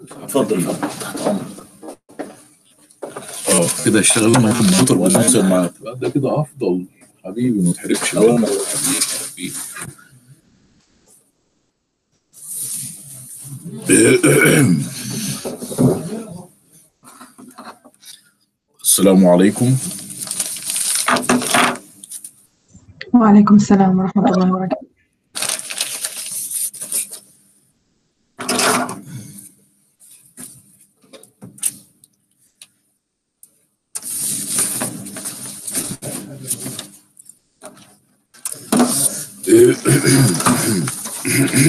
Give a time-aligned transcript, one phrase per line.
[0.00, 0.66] اتفضل اتفضل
[1.00, 1.46] تحت أمرك.
[3.48, 5.72] آه كده اشتغلنا مع الكمبيوتر والناصر معاك.
[6.00, 6.86] ده كده أفضل
[7.24, 8.14] حبيبي ما تحرقش.
[8.16, 8.46] حبيبي
[9.32, 9.52] حبيبي
[18.82, 19.76] السلام عليكم.
[23.14, 24.91] وعليكم السلام ورحمة الله وبركاته.
[41.52, 41.68] بسم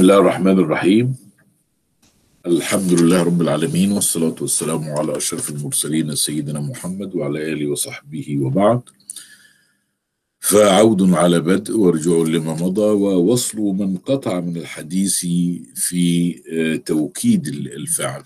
[0.00, 1.16] الله الرحمن الرحيم.
[2.46, 8.82] الحمد لله رب العالمين والصلاة والسلام على أشرف المرسلين سيدنا محمد وعلى آله وصحبه وبعد.
[10.44, 15.18] فعود على بدء ورجوع لما مضى ووصل من قطع من الحديث
[15.74, 18.22] في آه، توكيد الفعل.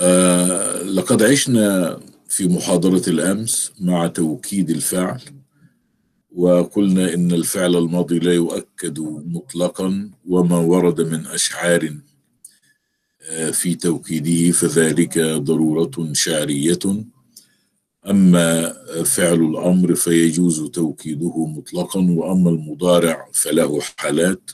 [0.00, 5.20] آه، لقد عشنا في محاضرة الأمس مع توكيد الفعل
[6.32, 11.96] وقلنا إن الفعل الماضي لا يؤكد مطلقا وما ورد من أشعار
[13.22, 17.11] آه، في توكيده فذلك ضرورة شعرية.
[18.10, 18.72] أما
[19.04, 24.50] فعل الأمر فيجوز توكيده مطلقا وأما المضارع فله حالات.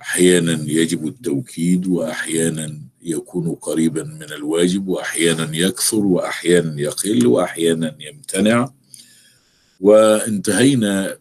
[0.00, 8.72] أحيانا يجب التوكيد وأحيانا يكون قريبا من الواجب وأحيانا يكثر وأحيانا يقل وأحيانا يمتنع.
[9.80, 11.18] وانتهينا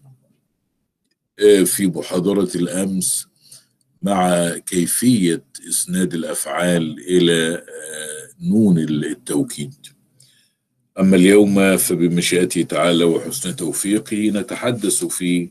[1.39, 3.28] آه، في محاضرة الأمس
[4.01, 9.73] مع كيفية إسناد الأفعال إلى آه، نون التوكيد.
[11.00, 15.50] أما اليوم فبمشيئته تعالى وحسن توفيقه نتحدث في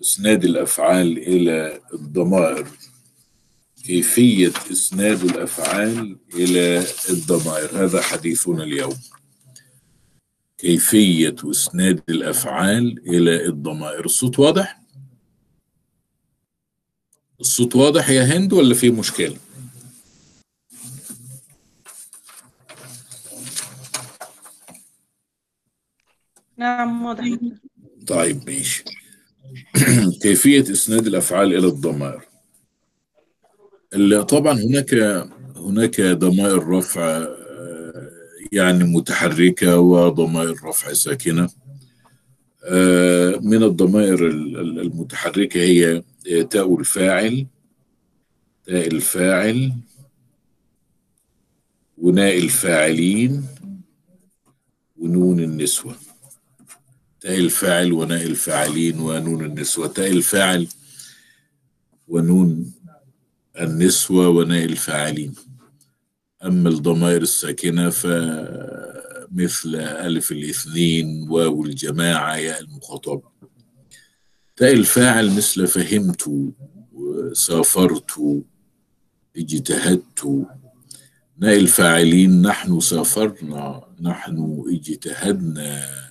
[0.00, 2.68] إسناد الأفعال إلى الضمائر
[3.84, 8.96] كيفية إسناد الأفعال إلى الضمائر هذا حديثنا اليوم
[10.58, 14.80] كيفية إسناد الأفعال إلى الضمائر الصوت واضح؟
[17.40, 19.36] الصوت واضح يا هند ولا في مشكلة؟
[26.56, 27.24] نعم واضح.
[28.06, 28.84] طيب ماشي.
[30.22, 32.22] كيفية إسناد الأفعال إلى الضمائر؟
[33.94, 34.94] ال- طبعا هناك
[35.56, 38.10] هناك ضمائر رفع آه،
[38.52, 41.48] يعني متحركة وضمائر رفع ساكنة.
[42.64, 47.46] آه، من الضمائر ال- ال- المتحركة هي آه، تاء الفاعل
[48.66, 49.72] تاء الفاعل
[51.98, 53.44] وناء الفاعلين
[54.96, 55.94] ونون النسوة.
[57.24, 60.68] تاء الفاعل وناء الفاعلين ونون النسوة تاء الفاعل
[62.08, 62.72] ونون
[63.60, 65.34] النسوة وناء الفاعلين.
[66.44, 73.22] أما الضمائر الساكنة فمثل ألف الاثنين واو الجماعة ياء المخاطبة
[74.56, 76.30] تاء الفاعل مثل فهمت
[77.32, 78.42] سافرت
[79.36, 80.46] اجتهدت.
[81.38, 86.03] ناء الفاعلين نحن سافرنا نحن اجتهدنا.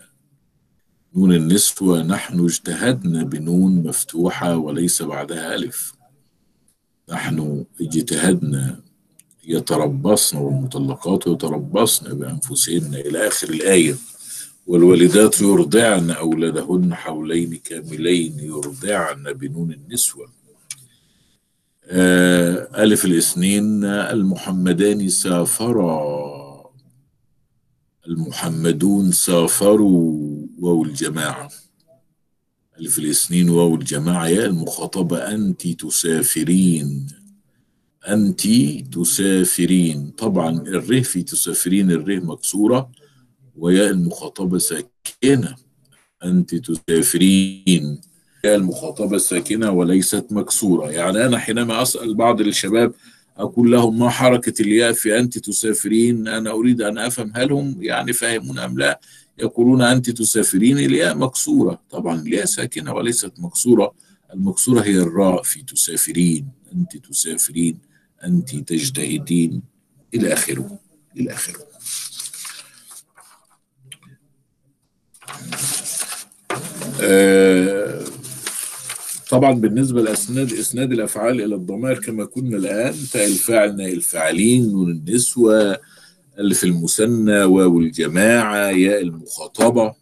[1.15, 5.93] نون النسوة نحن اجتهدنا بنون مفتوحة وليس بعدها ألف.
[7.09, 8.79] نحن اجتهدنا
[9.47, 13.95] يتربصن والمطلقات يتربصن بأنفسهن إلى آخر الآية.
[14.67, 20.29] والوالدات يرضعن أولادهن حولين كاملين يرضعن بنون النسوة
[21.85, 26.23] آه ألف الاثنين المحمدان سافرا.
[28.07, 30.32] المحمدون سافروا.
[30.63, 31.49] واو الجماعة.
[32.79, 34.27] ألف الاثنين واو الجماعة.
[34.27, 37.07] يا المخاطبة أنت تسافرين.
[38.07, 38.47] أنت
[38.93, 40.11] تسافرين.
[40.17, 42.91] طبعا الره في تسافرين الره مكسورة.
[43.55, 45.55] وياء المخاطبة ساكنة.
[46.23, 48.01] أنت تسافرين.
[48.45, 50.91] ياء المخاطبة ساكنة وليست مكسورة.
[50.91, 52.93] يعني أنا حينما أسأل بعض الشباب
[53.37, 58.13] أقول لهم ما حركة الياء في أنت تسافرين؟ أنا أريد أن أفهم هل هم يعني
[58.13, 58.99] فاهمون أم لا.
[59.39, 61.81] يقولون أنت تسافرين الياء مكسورة.
[61.89, 63.93] طبعا الياء ساكنة وليست مكسورة.
[64.33, 66.47] المكسورة هي الراء في تسافرين.
[66.73, 67.79] أنت تسافرين.
[68.23, 69.61] أنت تجتهدين.
[70.13, 70.79] إلى آخره.
[71.17, 71.63] إلى آخره.
[77.01, 78.03] آه
[79.29, 82.95] طبعا بالنسبة لأسناد إسناد الأفعال إلى الضمائر كما كنا الآن.
[83.13, 85.79] تاء الفاعل ناء الفاعلين نون النسوة.
[86.39, 89.93] ألف المثنى واو الجماعة ياء المخاطبة.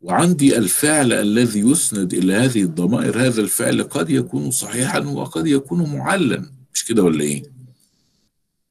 [0.00, 6.50] وعندي الفعل الذي يسند إلى هذه الضمائر هذا الفعل قد يكون صحيحا وقد يكون معلا.
[6.74, 7.42] مش كده ولا إيه؟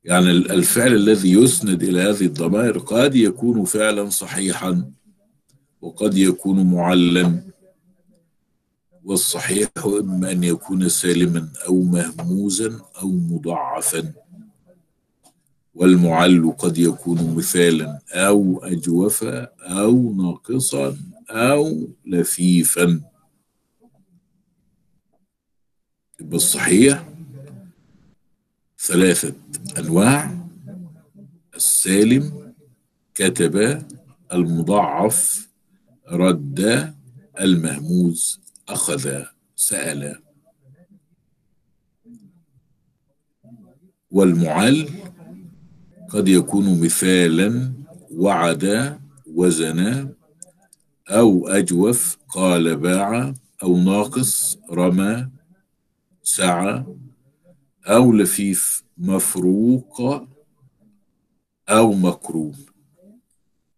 [0.03, 4.91] يعني ال- الفعل الذي يسند إلى هذه الضمائر قد يكون فعلا صحيحا
[5.81, 7.43] وقد يكون معلا.
[9.03, 14.13] والصحيح إما أن يكون سالما أو مهموزا أو مضاعفا.
[15.73, 20.97] والمعل قد يكون مثالا أو أجوفا أو ناقصا
[21.29, 23.01] أو لفيفا.
[26.19, 27.09] يبقى الصحيح
[28.79, 29.33] ثلاثة
[29.77, 30.38] أنواع.
[31.56, 32.53] السالم
[33.15, 33.83] كتب
[34.33, 35.50] المضاعف
[36.07, 36.94] رد
[37.39, 38.39] المهموز
[38.69, 39.23] أخذ
[39.56, 40.21] سأل.
[44.12, 44.89] والمعل
[46.13, 47.73] قد يكون مثالا
[48.11, 48.97] وعد
[49.27, 50.09] وزن
[51.09, 55.29] أو أجوف قال باع أو ناقص رمى
[56.23, 56.83] سعى
[57.87, 60.01] أو لفيف مفروق
[61.69, 62.55] أو مكرون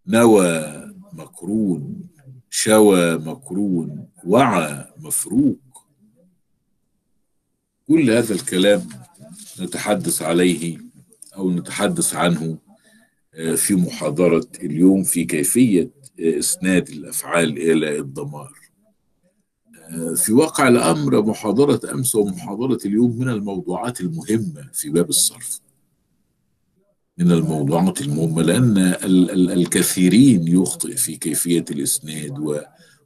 [0.07, 0.83] نوى
[1.13, 2.09] مكرون
[2.49, 5.59] شوى مكرون وعى مفروق.
[7.87, 8.89] كل هذا الكلام
[9.59, 10.92] نتحدث عليه
[11.37, 12.57] أو نتحدث عنه
[13.35, 15.89] آه، في محاضرة اليوم في كيفية
[16.19, 18.71] آه، إسناد الأفعال إلى الضمائر
[19.89, 25.59] آه، في واقع الأمر محاضرة أمس ومحاضرة اليوم من الموضوعات المهمة في باب الصرف.
[27.17, 32.63] من الموضوعات المهمة لأن ال- ال- الكثيرين يخطئ في كيفية الإسناد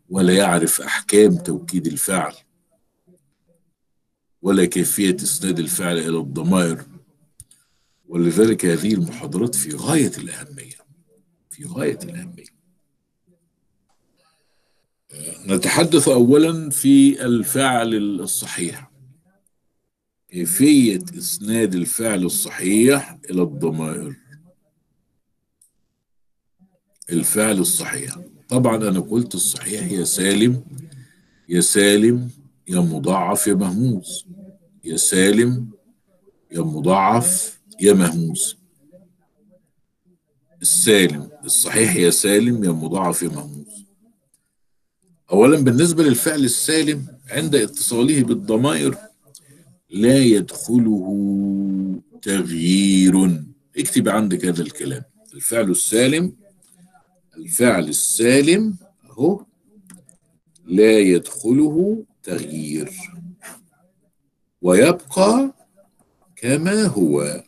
[0.10, 2.34] ولا يعرف أحكام توكيد الفعل
[4.42, 6.86] ولا كيفية إسناد الفعل إلى الضمائر.
[8.08, 10.78] ولذلك هذه المحاضرات في غاية الأهمية.
[11.50, 12.58] في غاية الأهمية.
[15.46, 18.92] نتحدث أولا في الفعل الصحيح.
[20.30, 24.16] كيفية إسناد الفعل الصحيح إلى الضمائر؟
[27.10, 28.18] الفعل الصحيح.
[28.50, 30.64] طبعا أنا قلت الصحيح يا سالم
[31.50, 32.30] يا سالم
[32.68, 34.26] يا مضاعف يا مهموز.
[34.84, 35.70] يا سالم
[36.52, 38.58] يا مضاعف يا مهموز
[40.62, 43.86] السالم الصحيح يا سالم يا مضاعف يا مهموز
[45.32, 48.98] أولا بالنسبة للفعل السالم عند اتصاله بالضمائر
[49.90, 51.08] لا يدخله
[52.22, 53.44] تغيير.
[53.78, 55.04] اكتب عندك هذا الكلام.
[55.34, 56.34] الفعل السالم
[57.38, 58.78] الفعل السالم
[59.10, 59.46] أهو
[60.66, 62.92] لا يدخله تغيير.
[64.62, 65.54] ويبقى
[66.36, 67.44] كما هو.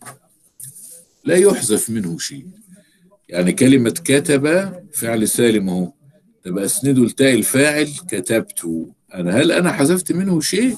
[1.24, 2.48] لا يحذف منه شيء.
[3.30, 5.92] يعني كلمة كتب فعل سالم اهو
[6.44, 8.88] تبقى اسنده لتاء الفاعل كتبت.
[9.14, 10.78] أنا هل أنا حذفت منه شيء؟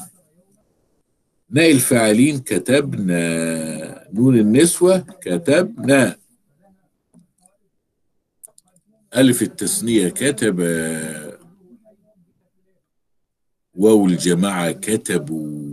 [1.49, 4.09] ناء الفاعلين كتبنا.
[4.13, 6.15] نون النسوة كتبنا.
[9.15, 10.59] ألف التثنية كتب.
[13.73, 15.70] واو الجماعة كتبوا.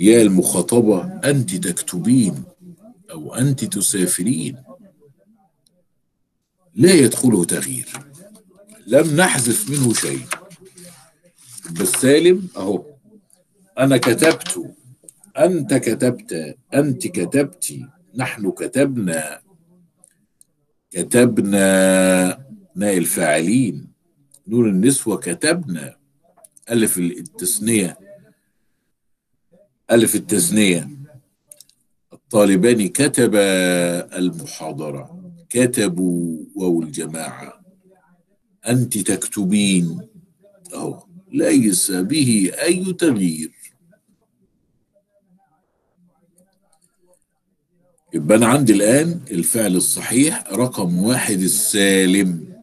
[0.00, 2.44] يا المخاطبة أنت تكتبين
[3.10, 4.62] أو أنت تسافرين.
[6.74, 7.88] لا يدخله تغيير.
[8.86, 10.26] لم نحذف منه شيء.
[11.70, 12.84] بالسالم أهو.
[13.78, 14.74] أنا كتبت.
[15.38, 16.56] أنت كتبت.
[16.74, 17.80] أنت كتبت.
[18.14, 19.40] نحن كتبنا.
[20.90, 21.58] كتبنا.
[22.76, 23.88] ناء الفاعلين.
[24.48, 25.96] نور النسوة كتبنا.
[26.70, 28.07] ألف التثنية.
[29.90, 30.88] ألف التثنية
[32.12, 33.34] الطالبان كتب
[34.14, 35.32] المحاضرة.
[35.50, 37.60] كتبوا واو الجماعة.
[38.68, 40.00] أنت تكتبين.
[40.74, 41.04] أهو.
[41.32, 43.52] ليس به أي تغيير.
[48.14, 50.44] يبقى أنا عندي الآن الفعل الصحيح.
[50.52, 52.62] رقم واحد السالم.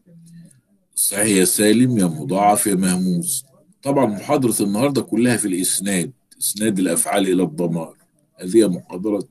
[0.96, 3.46] الصحيح يا سالم يا مضاعف يا مهموس.
[3.84, 6.12] طبعا محاضرة النهاردة كلها في الإسناد.
[6.42, 7.96] إسناد الأفعال إلى الضمائر
[8.40, 9.28] هذه محاضرة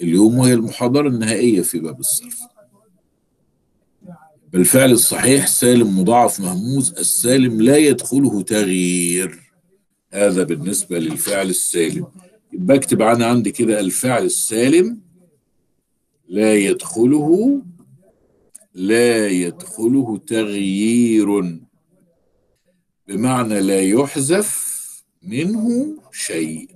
[0.00, 2.40] اليوم وهي المحاضرة النهائية في باب الصرف.
[4.52, 9.52] بالفعل الصحيح سالم مضاعف مهموز السالم لا يدخله تغيير.
[10.12, 12.06] هذا بالنسبة للفعل السالم.
[12.52, 15.00] يبقى اكتب أنا عندي كده الفعل السالم
[16.28, 17.62] لا يدخله
[18.74, 21.60] لا يدخله تغيير.
[23.08, 24.71] بمعنى لا يحذف
[25.22, 26.68] منه شيء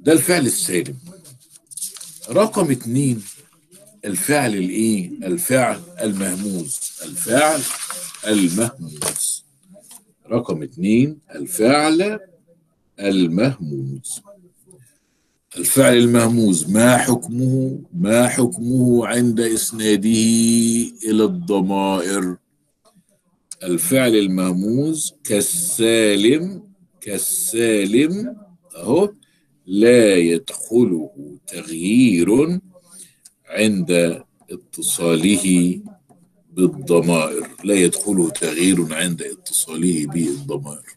[0.00, 0.98] ده الفعل السالم.
[2.30, 3.22] رقم اتنين
[4.04, 6.80] الفعل الإيه؟ الفعل المهموز.
[7.04, 7.60] الفعل
[8.26, 9.44] المهموز.
[10.30, 12.20] رقم اتنين الفعل
[13.00, 14.20] المهموز.
[15.56, 20.08] الفعل المهموز ما حكمه؟ ما حكمه عند إسناده
[21.04, 22.36] إلى الضمائر.
[23.62, 26.62] الفعل المهموز كالسالم
[27.00, 28.36] كالسالم
[28.76, 29.12] أهو
[29.66, 32.60] لا يدخله تغيير
[33.46, 35.80] عند اتصاله
[36.52, 37.48] بالضمائر.
[37.64, 40.96] لا يدخله تغيير عند اتصاله بالضمائر.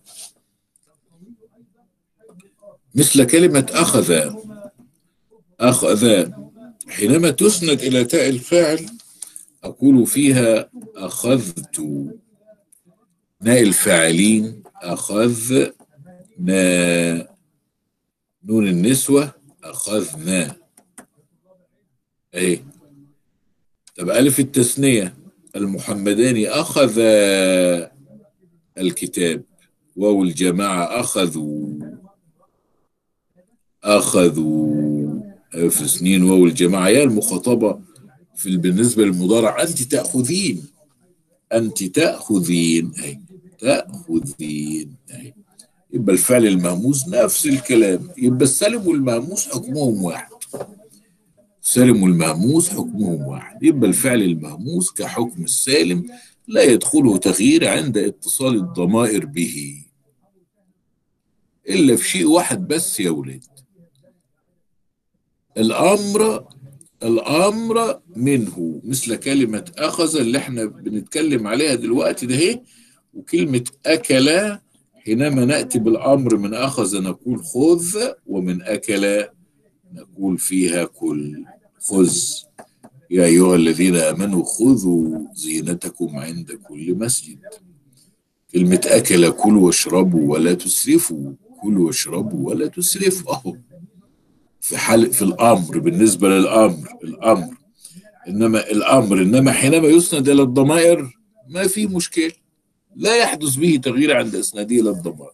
[2.96, 4.36] مثل كلمة أخذ
[5.60, 6.30] أخذ.
[6.88, 8.86] حينما تسند إلى تاء الفاعل
[9.64, 11.82] أقول فيها أخذت.
[13.42, 15.82] ناء الفاعلين أخذنا
[18.44, 19.32] نون النسوة
[19.64, 20.56] أخذنا.
[22.36, 22.64] أي
[23.98, 25.16] طب ألف التثنية.
[25.56, 27.00] المحمداني أخذ
[28.78, 29.44] الكتاب.
[29.96, 31.80] واو الجماعة أخذوا.
[33.84, 35.22] أخذوا.
[35.52, 36.90] في سنين واو الجماعة.
[36.90, 37.82] يا المخاطبة
[38.36, 40.68] في بالنسبة للمضارع أنت تأخذين.
[41.54, 42.94] أنت تأخذين.
[43.04, 43.21] أي
[43.62, 44.96] تأخذين.
[45.94, 48.10] يبقى الفعل المهموس نفس الكلام.
[48.18, 50.32] يبقى السالم والمهموس حكمهم واحد.
[51.64, 53.64] السالم والمهموس حكمهم واحد.
[53.64, 56.10] يبقى الفعل المهموس كحكم السالم
[56.48, 59.86] لا يدخله تغيير عند اتصال الضمائر به.
[61.70, 63.44] إلا في شيء واحد بس يا ولاد.
[65.58, 66.48] الأمر
[67.04, 68.82] الأمر منه.
[68.84, 72.62] مثل كلمة أخذ اللي إحنا بنتكلم عليها دلوقتي ده هي
[73.14, 74.58] وكلمة أكل
[75.06, 77.96] حينما نأتي بالأمر من أخذ نقول خذ
[78.28, 79.26] ومن أكل
[79.94, 81.46] نقول فيها كل
[81.80, 82.18] خذ.
[83.10, 87.40] يا أيها الذين آمنوا خذوا زينتكم عند كل مسجد.
[88.54, 93.34] كلمة أكل كلوا واشربوا ولا تسرفوا كلوا واشربوا ولا تسرفوا.
[93.34, 93.56] أهو
[94.62, 97.54] في حال في الأمر بالنسبة للأمر الأمر.
[98.28, 101.18] إنما الأمر إنما حينما يسند إلى الضمائر
[101.50, 102.41] ما في مشكلة
[102.96, 105.34] لا يحدث به تغيير عند إسناده إلى الضمائر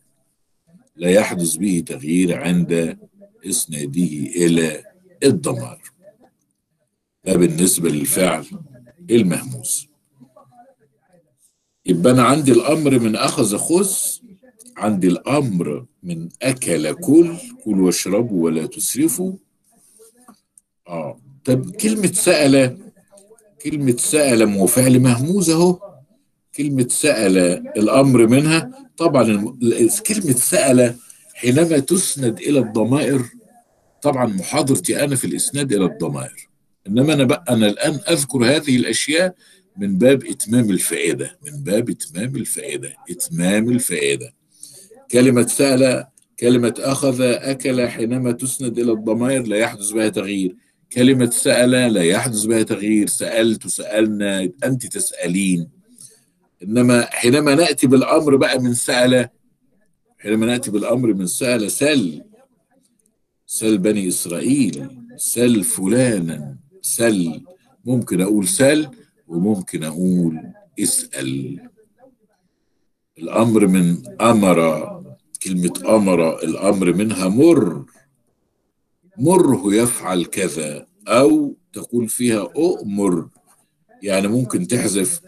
[0.96, 2.98] لا يحدث به تغيير عند
[3.46, 4.04] إسناده
[4.36, 4.84] إلى
[5.24, 5.92] الضمائر
[7.26, 8.46] ده بالنسبة للفعل
[9.12, 9.88] المهموس.
[11.86, 13.92] يبقى أنا عندي الأمر من أخذ خذ
[14.78, 19.34] عندي الأمر من أكل كل كل واشربوا ولا تسرفوا.
[20.88, 22.78] آه طب كلمة سأل
[23.62, 25.87] كلمة سأل مو فعل مهموز أهو.
[26.58, 27.38] كلمة سأل
[27.78, 28.72] الأمر منها.
[28.98, 29.56] طبعا.
[30.08, 30.96] كلمة سأل
[31.34, 33.22] حينما تسند إلى الضمائر
[34.02, 36.50] طبعا محاضرتي أنا في الإسناد إلى الضمائر.
[36.88, 39.36] إنما أنا بقى أنا الآن أذكر هذه الأشياء
[39.78, 44.34] من باب إتمام الفائدة من باب إتمام الفائدة إتمام الفائدة.
[45.12, 46.06] كلمة سأل
[46.40, 50.56] كلمة أخذ أكل حينما تسند إلى الضمائر لا يحدث بها تغيير.
[50.94, 53.08] كلمة سأل لا يحدث بها تغيير.
[53.08, 55.77] سألت سألنا أنت تسألين.
[56.64, 59.30] إنما حينما نأتي بالأمر بقى من سأل
[60.18, 62.24] حينما نأتي بالأمر من سأل سل
[63.46, 67.42] سل بني إسرائيل سل فلانا سل
[67.86, 68.88] ممكن أقول سل
[69.28, 70.40] وممكن أقول
[70.80, 71.60] اسأل.
[73.18, 74.58] الأمر من أمر
[75.44, 77.86] كلمة أمر الأمر منها مر.
[79.18, 83.30] مره يفعل كذا أو تقول فيها أؤمر.
[84.04, 85.22] يعني ممكن تحذف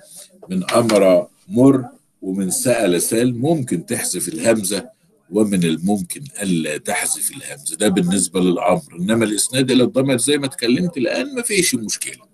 [0.50, 1.86] من أمر مر
[2.22, 4.90] ومن سأل سال ممكن تحذف الهمزة
[5.32, 7.76] ومن الممكن ألا تحذف الهمزة.
[7.76, 8.96] ده بالنسبة للأمر.
[9.00, 12.30] إنما الإسناد إلى الضمير زي ما اتكلمت الآن ما فيش مشكلة.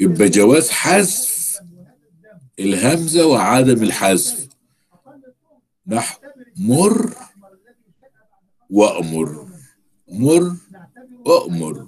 [0.00, 1.58] يبقى جواز حذف
[2.58, 4.48] الهمزة وعدم الحذف.
[5.86, 6.20] نحو
[6.56, 7.14] مر
[8.70, 9.48] وأمر.
[10.08, 10.56] مر
[11.26, 11.86] وأمر.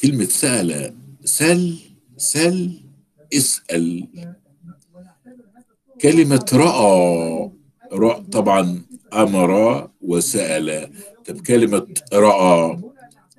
[0.00, 0.95] كلمة سأل
[1.26, 1.78] سل
[2.16, 2.80] سل
[3.34, 4.08] اسأل.
[6.00, 7.50] كلمة رأى
[7.92, 9.50] رأى طبعا أمر
[10.00, 10.90] وسأل.
[11.26, 12.80] طب كلمة رأى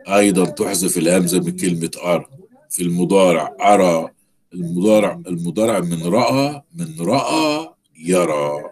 [0.07, 2.25] أيضا تحذف الهمزة من كلمة أرى
[2.69, 3.55] في المضارع.
[3.61, 4.09] أرى
[4.53, 8.63] المضارع المضارع من رأى من رأى يرى.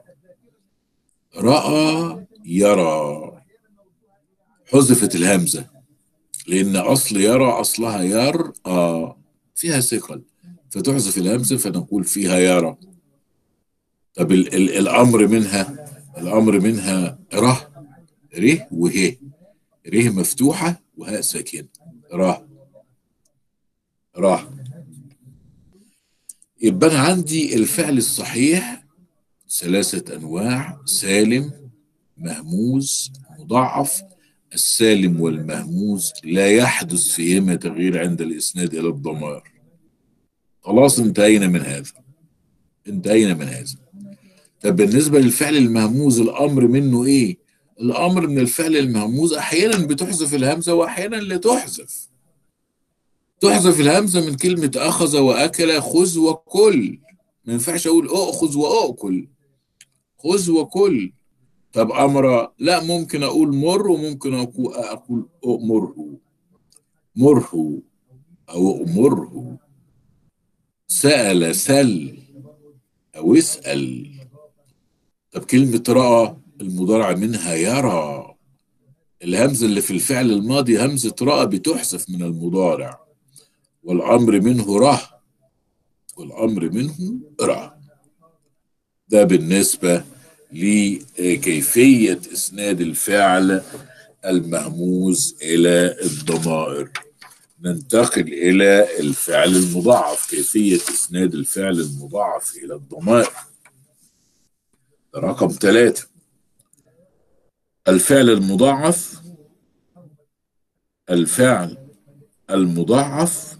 [1.37, 3.31] رأى يرى.
[4.65, 5.74] حذفت الهمزة.
[6.47, 9.17] لأن أصل يرى أصلها ير آه
[9.55, 10.21] فيها ثقل.
[10.69, 12.77] فتحذف الهمزة فنقول فيها يرى.
[14.13, 15.85] طب ال ال الأمر منها
[16.17, 17.71] الأمر منها ره
[18.37, 19.15] ره وه.
[19.93, 21.67] ره مفتوحة وهاء ساكنة.
[22.13, 22.47] ره
[24.17, 24.53] ره
[26.61, 28.85] يبقى أنا عندي الفعل الصحيح
[29.59, 31.51] ثلاثة أنواع سالم
[32.17, 34.01] مهموز مضاعف
[34.55, 39.51] السالم والمهموز لا يحدث فيهما تغيير عند الإسناد إلى الضمائر.
[40.61, 41.91] خلاص انتهينا من هذا.
[42.87, 43.75] انتهينا من هذا.
[44.61, 47.37] طب بالنسبة للفعل المهموز الأمر منه إيه؟
[47.81, 52.09] الأمر من الفعل المهموز أحيانا بتحذف الهمزة وأحيانا لا تحذف.
[53.41, 56.99] تحذف الهمزة من كلمة أخذ وأكل خذ وكل.
[57.45, 59.27] ما ينفعش أقول أخذ وأكل
[60.17, 61.11] خذ وكل.
[61.75, 66.17] طب أمر لا ممكن أقول مر وممكن أقول أمره
[67.15, 67.81] مره
[68.49, 69.57] أو أمره
[70.87, 72.17] سأل سل
[73.15, 74.11] أو اسأل.
[75.31, 78.35] طب كلمة رأى المضارع منها يرى.
[79.23, 82.99] الهمزة اللي في الفعل الماضي همزة رأى بتحذف من المضارع.
[83.83, 85.01] والأمر منه ره
[86.17, 87.77] والأمر منه ره
[89.07, 90.03] ده بالنسبة
[90.51, 93.63] لكيفية إسناد الفعل
[94.25, 96.91] المهموز إلى الضمائر.
[97.61, 103.33] ننتقل إلى الفعل المضاعف كيفية إسناد الفعل المضاعف إلى الضمائر.
[105.15, 106.07] رقم ثلاثة.
[107.87, 109.21] الفعل المضاعف
[111.09, 111.77] الفعل
[112.49, 113.57] المضاعف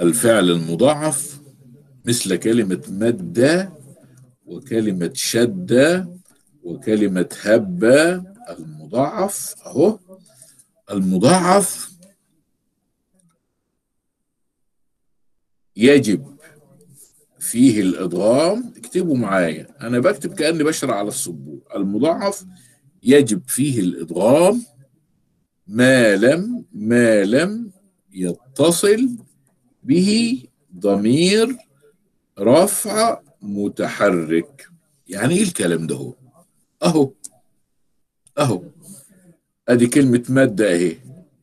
[0.00, 1.37] الفعل المضاعف
[2.08, 3.68] مثل كلمة مد
[4.46, 6.06] وكلمة شد
[6.62, 7.84] وكلمة هب.
[8.48, 9.98] المضاعف أهو.
[10.90, 11.90] المضاعف
[15.76, 16.36] يجب
[17.38, 18.72] فيه الإضغام.
[18.76, 19.68] اكتبوا معايا.
[19.80, 22.44] أنا بكتب كأني بشرح على السبورة المضاعف
[23.02, 24.62] يجب فيه الإضغام.
[25.66, 27.70] ما لم ما لم
[28.12, 29.08] يتصل
[29.82, 30.42] به
[30.76, 31.67] ضمير
[32.40, 34.68] رفع متحرك.
[35.08, 36.14] يعني إيه الكلام ده هو؟
[36.82, 37.12] أهو.
[38.38, 38.62] أهو.
[39.68, 40.96] أدي كلمة مادة اهي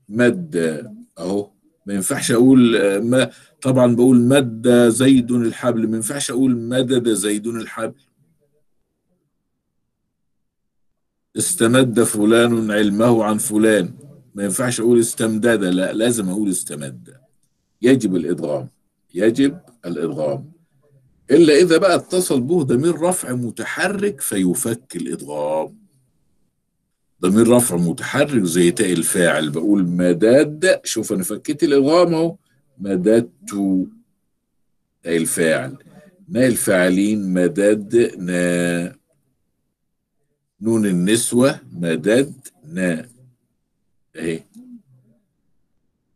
[0.09, 0.93] مادة.
[1.17, 1.49] أهو.
[1.85, 3.31] ما ينفعش أقول ما
[3.61, 5.87] طبعا بقول مد زيد الحبل.
[5.87, 8.01] ما ينفعش أقول مدد زيد الحبل.
[11.37, 13.93] استمد فلان علمه عن فلان.
[14.35, 15.63] ما ينفعش أقول استمدد.
[15.63, 17.17] لا لازم أقول استمد.
[17.81, 18.69] يجب الإدغام.
[19.13, 20.54] يجب الإدغام.
[21.31, 25.77] إلا إذا بقى اتصل به ضمير رفع متحرك فيفك الادغام
[27.21, 32.35] ضمير رفع متحرك زي تاء الفاعل بقول مداد شوف أنا فكيت الادغام أهو.
[32.77, 33.29] مددت
[35.03, 35.77] تاء الفاعل.
[36.29, 38.95] نا الفاعلين مددنا
[40.61, 43.09] نون النسوة مددنا
[44.15, 44.43] أهي.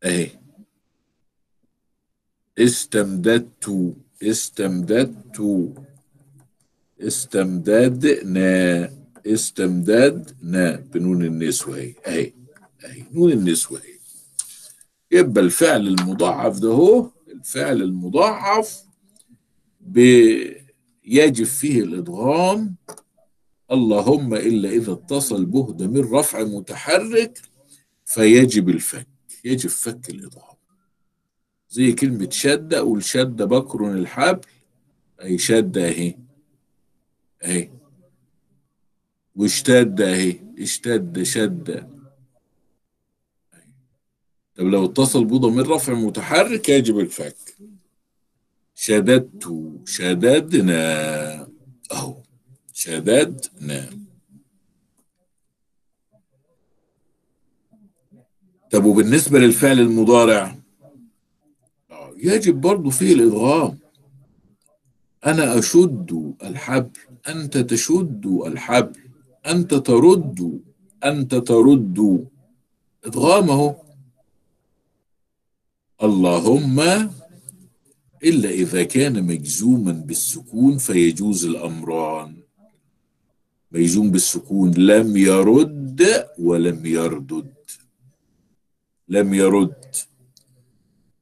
[0.03, 0.29] أهي.
[2.59, 5.39] استمددت استمددت
[7.01, 8.89] استمددنا.
[9.27, 10.75] استمددنا.
[10.93, 11.77] بنون النسوة.
[11.77, 11.93] أهي.
[12.07, 12.33] أهي.
[12.85, 13.79] اهي نون النسوة.
[13.79, 13.99] اهي
[15.11, 18.83] يبقى الفعل المضاعف ده هو الفعل المضاعف
[21.05, 22.75] يجب فيه الإدغام.
[23.71, 27.41] اللهم إلا إذا اتصل به ضمير رفع متحرك
[28.05, 29.07] فيجب الفك.
[29.45, 30.58] يجب فك الإدغام.
[31.69, 34.47] زي كلمة شد أقول شد بكر الحبل
[35.21, 36.15] أي شد أهي.
[37.43, 37.69] أهي.
[39.35, 40.39] واشتد أهي.
[40.59, 41.89] اشتد شد.
[44.55, 47.55] طب لو اتصل بضمير رفع متحرك يجب الفك
[48.75, 51.47] شددت شددنا.
[51.91, 52.23] أهو.
[52.73, 53.89] شددنا.
[58.71, 60.58] طب وبالنسبة للفعل المضارع؟
[62.23, 63.77] يجب برضه فيه الإدغام
[65.25, 68.99] أنا أشد الحبل أنت تشد الحبل
[69.45, 70.59] أنت ترد
[71.03, 72.27] أنت ترد.
[73.05, 73.75] إدغام أهو.
[76.03, 76.79] اللهم
[78.23, 82.37] إلا إذا كان مجزوما بالسكون فيجوز الأمران.
[83.71, 87.53] مجزوم بالسكون لم يرد ولم يردد.
[89.07, 89.85] لم يرد.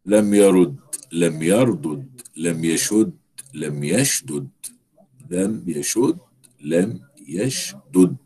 [0.06, 0.87] لم يرد.
[1.12, 3.18] لم يردد لم يشد
[3.54, 4.50] لم يشدد.
[5.30, 6.20] لم يشد
[6.62, 8.18] لم يشدد.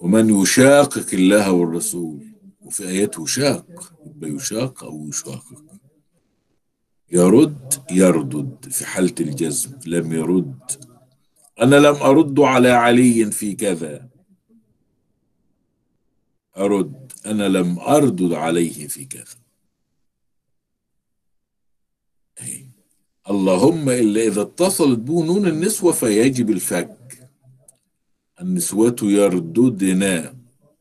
[0.00, 2.26] ومن يشاقق الله والرسول
[2.60, 5.64] وفي آياته شاق يشاق أو يشاقق.
[7.12, 10.60] يرد يردد في حالة الجزم لم يرد.
[11.60, 14.08] أنا لم أرد على علي في كذا.
[16.56, 16.99] أرد.
[17.26, 19.36] أنا لم أردد عليه في كذا.
[22.42, 22.66] أي.
[23.30, 27.30] اللهم إلا إذا اتصلت به نون النسوة فيجب الفك.
[28.40, 30.36] النسوة يرددنا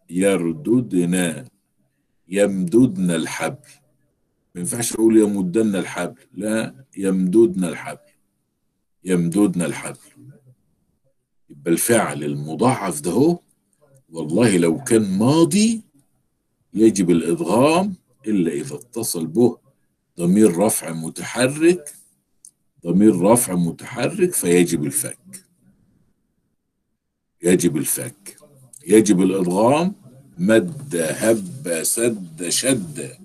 [0.10, 1.46] يرددنا
[2.28, 3.70] يمددن الحبل.
[4.56, 8.10] ما ينفعش أقول يمدن الحبل لا يمددن الحبل.
[9.04, 9.98] يمددن الحبل.
[11.50, 13.40] يبقى الفعل المضاعف ده هو
[14.10, 15.89] والله لو كان ماضي
[16.74, 17.96] يجب الادغام
[18.28, 19.58] إلا إذا اتصل به
[20.20, 21.94] ضمير رفع متحرك
[22.86, 25.46] ضمير رفع متحرك فيجب الفك.
[27.44, 28.38] يجب الفك.
[28.88, 29.96] يجب الادغام
[30.38, 33.18] مد هب سد شد.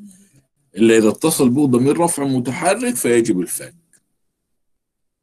[0.76, 3.74] إلا إذا اتصل به ضمير رفع متحرك فيجب الفك.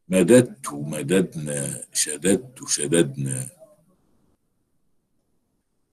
[0.09, 3.49] مددت مددنا شددت شددنا.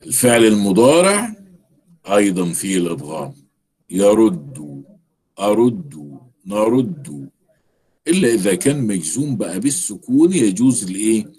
[0.06, 1.34] الفعل المضارع
[2.16, 3.34] أيضا فيه الإضغام
[3.90, 4.84] يرد
[5.40, 7.30] أرد نرد.
[8.08, 11.32] إلا إذا كان مجزوم بقى بالسكون يجوز الإيه؟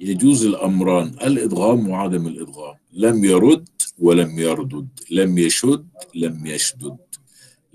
[0.00, 1.08] يجوز الأمران.
[1.08, 4.88] الإدغام وعدم الإدغام لم يرد ولم يردد.
[5.10, 6.98] لم يشد لم يشدد.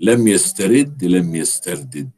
[0.00, 2.10] لم يسترد لم يستردد.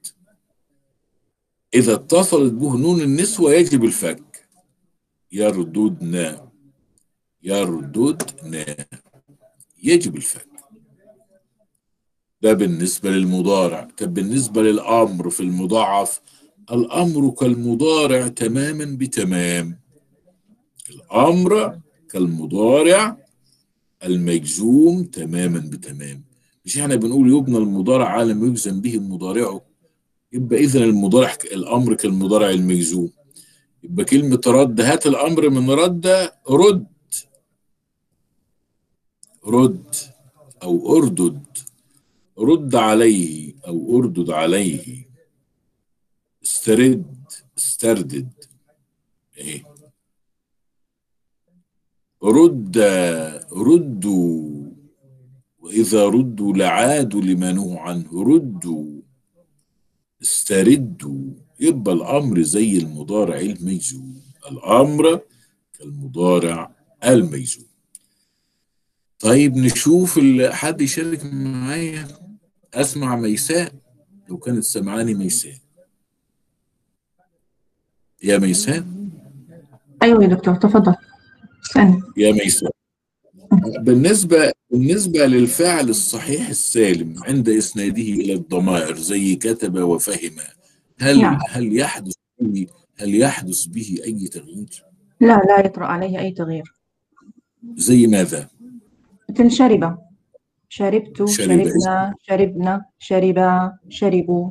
[1.75, 4.49] إذا اتصلت به نون النسوة يجب الفك.
[5.33, 6.51] يرددنا.
[7.43, 8.87] يرددنا.
[9.83, 10.47] يجب الفك
[12.43, 16.21] ده بالنسبة للمضارع طب بالنسبة للأمر في المضاعف
[16.73, 19.79] الأمر كالمضارع تماما بتمام.
[20.91, 21.79] الأمر
[22.11, 23.17] كالمضارع
[24.05, 26.23] المجزوم تماما بتمام.
[26.65, 29.61] مش إحنا بنقول يبنى المضارع على ما يجزم به المضارع
[30.33, 33.11] يبقى اذا المضارع الأمر كالمضارع المجزوم.
[33.83, 36.87] يبقى كلمة رد هات الأمر من رد رد.
[39.47, 39.95] رد
[40.63, 41.43] أو أردد
[42.39, 45.09] رد عليه أو أردد عليه.
[46.45, 48.33] استرد استردد.
[49.37, 49.65] إيه؟
[52.23, 52.79] رد
[53.53, 54.71] ردوا.
[55.59, 58.23] وإذا ردوا لعادوا لما نهوا عنه.
[58.23, 59.01] ردوا.
[60.23, 61.31] استردوا.
[61.61, 65.21] يبقى الأمر زي المضارع المجزوم الأمر
[65.79, 67.70] كالمضارع المجزوم
[69.21, 72.09] طيب نشوف حد يشارك معايا.
[72.75, 73.73] أسمع ميساء.
[74.29, 75.55] لو كانت سمعاني ميساء.
[78.23, 78.85] يا ميساء.
[80.03, 80.95] أيوة يا دكتور تفضل.
[81.65, 82.03] اسألني.
[82.17, 82.71] يا ميساء.
[83.81, 90.37] بالنسبة بالنسبة للفعل الصحيح السالم عند إسناده إلى الضمائر زي كتب وفهم
[91.01, 91.39] هل نعم.
[91.49, 94.85] هل يحدث به هل يحدث به أي تغيير؟
[95.21, 96.75] لا لا يطرأ عليه أي تغيير.
[97.77, 98.49] زي ماذا؟
[99.31, 99.99] مثل شرب
[100.69, 104.51] شربت شرب شربنا شربنا شربا شربوا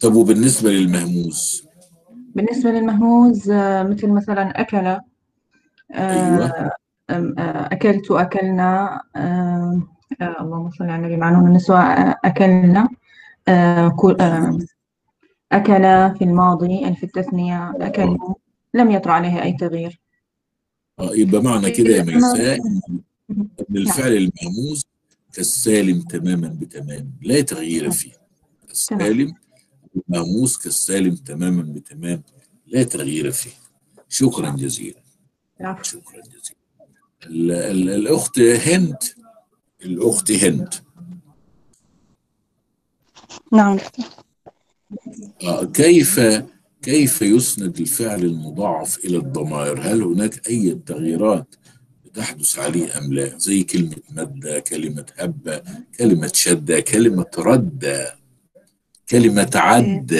[0.00, 1.62] طب وبالنسبة للمهموز
[2.34, 5.00] بالنسبة للمهموز آه، مثل مثلا أكل آه،
[5.94, 6.70] أيوة.
[7.10, 9.00] آه، أكلت أكلنا
[10.22, 11.78] اللهم صل على النبي مع نون النسوة
[12.24, 12.88] أكلنا
[13.96, 14.16] كل-
[15.52, 15.82] أكل
[16.18, 18.34] في الماضي ألف التثنية أكلوا
[18.74, 20.00] لم يطرأ عليه أي تغيير.
[21.00, 23.48] يبقى معنى كده يا ميساء نعم.
[23.70, 24.86] الفعل المهموز
[25.32, 28.12] كالسالم تماما بتمام لا تغيير فيه.
[28.70, 29.34] السالم
[30.08, 32.22] المهموس كالسالم تماما بتمام
[32.66, 33.50] لا تغيير فيه.
[34.08, 35.00] شكرا جزيلا.
[35.82, 36.60] شكرا جزيلا.
[37.26, 38.96] ال- ال- الأخت هند
[39.84, 40.74] الأخت هند.
[43.52, 43.78] نعم.
[45.42, 46.20] آه، كيف
[46.82, 51.54] كيف يسند الفعل المضاعف إلى الضمائر؟ هل هناك أي تغييرات
[52.14, 55.62] تحدث عليه أم لا؟ زي كلمة مد كلمة هب
[55.98, 58.06] كلمة شد كلمة رد
[59.10, 60.14] كلمة عد.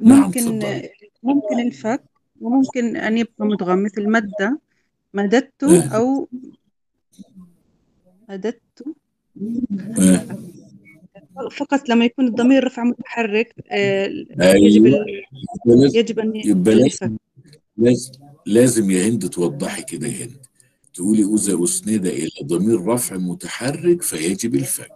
[0.00, 0.90] نعم، ممكن تفضلي.
[1.22, 2.02] ممكن الفك
[2.40, 4.60] وممكن أن يبقى مدغم مثل مدة
[5.14, 5.82] مددت آه.
[5.88, 6.28] أو
[8.28, 8.84] مددت.
[9.98, 10.26] آه،
[11.50, 14.06] فقط لما يكون الضمير رفع متحرك آه،
[14.40, 14.56] أيوة.
[14.56, 14.86] يجب
[15.66, 17.16] يجب يبقى الفك لازم
[17.76, 18.12] لازم
[18.46, 20.46] لازم يا هند توضحي كده يا هند.
[20.94, 24.92] تقولي إذا أسند إلى ضمير رفع متحرك فيجب الفك.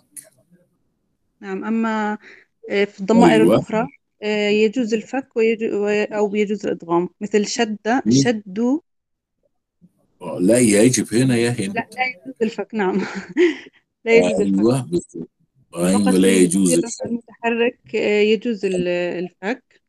[1.40, 2.18] نعم أما
[2.70, 3.54] آه، في الضمائر أيوة.
[3.54, 3.86] الأخرى
[4.22, 7.08] آه، يجوز الفك ويجو أو يجوز الإدغام.
[7.20, 8.80] مثل شد شدوا
[10.40, 12.74] لا يجب هنا يا هنا لا لا يجوز الفك.
[12.74, 13.00] نعم.
[14.04, 14.58] لا يجوز الفك.
[14.58, 15.39] أيوه.
[15.72, 16.72] فقط لا في يجوز.
[17.04, 19.80] المتحرك آه، يجوز ال- الفك.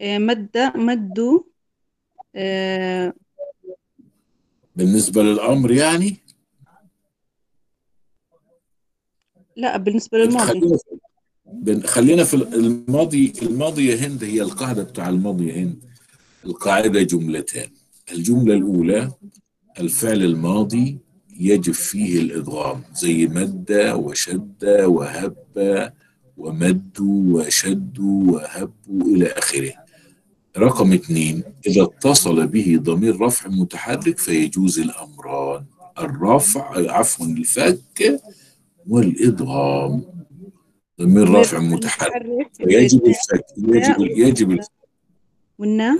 [0.00, 1.40] آه، مد مدوا
[2.36, 3.12] آه،
[4.76, 6.16] بالنسبة للأمر يعني؟
[9.56, 10.46] لا بالنسبة للماضي.
[10.46, 10.84] خلينا في
[11.46, 15.84] بن- خلينا في الماضي الماضي يا هند هي القاعدة بتاع الماضي يا هند.
[16.44, 17.68] القاعدة جملتان
[18.12, 19.12] الجملة الأولى
[19.80, 20.98] الفعل الماضي
[21.38, 25.92] يجب فيه الادغام زي مد وشد وهب
[26.36, 29.72] ومدوا وشدوا وهبوا إلى آخره.
[30.58, 35.64] رقم اثنين إذا اتصل به ضمير رفع متحرك فيجوز الأمران
[35.98, 38.20] الرفع عفوا الفك
[38.88, 40.02] والادغام
[41.00, 44.70] ضمير رفع متحرك فيجب الفك يجب يجب الفك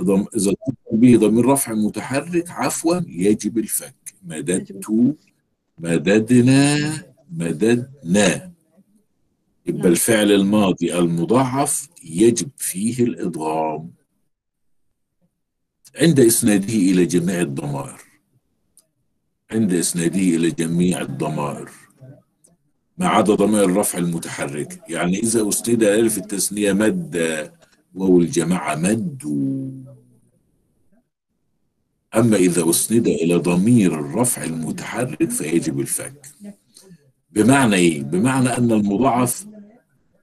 [0.01, 0.55] إذا اتصل
[0.93, 3.95] به ضمير رفع متحرك عفوا يجب الفك.
[4.27, 4.87] مددت
[5.81, 8.53] مددنا مددنا.
[9.67, 9.93] يبقى نعم.
[9.93, 13.91] الفعل الماضي المضاعف يجب فيه الإضغام.
[15.97, 18.01] عند إسناده إلى جميع الضمائر.
[19.51, 21.71] عند إسناده إلى جميع الضمائر.
[22.99, 24.83] ما عدا ضمائر الرفع المتحرك.
[24.89, 27.51] يعني إذا أسند ألف التثنية مد
[27.95, 29.71] واو الجماعة مدوا
[32.17, 36.27] أما إذا أسند إلى ضمير الرفع المتحرك فيجب الفك.
[37.31, 39.47] بمعنى إيه؟ بمعنى أن المضاعف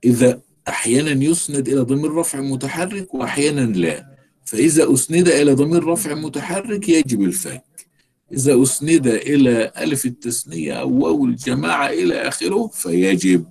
[0.03, 4.15] إذا أحيانا يسند إلى ضمير رفع متحرك وأحيانا لا.
[4.45, 7.63] فإذا أسند إلى ضمير رفع متحرك يجب الفك.
[8.31, 13.45] إذا أسند إلى ألف التثنية أو واو الجماعة إلى آخره فيجب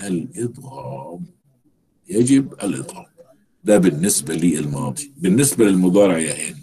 [0.00, 1.24] الإضغام.
[2.08, 3.04] يجب الإضغام.
[3.64, 5.12] ده بالنسبة للماضي.
[5.16, 6.54] بالنسبة للمضارع يا آه،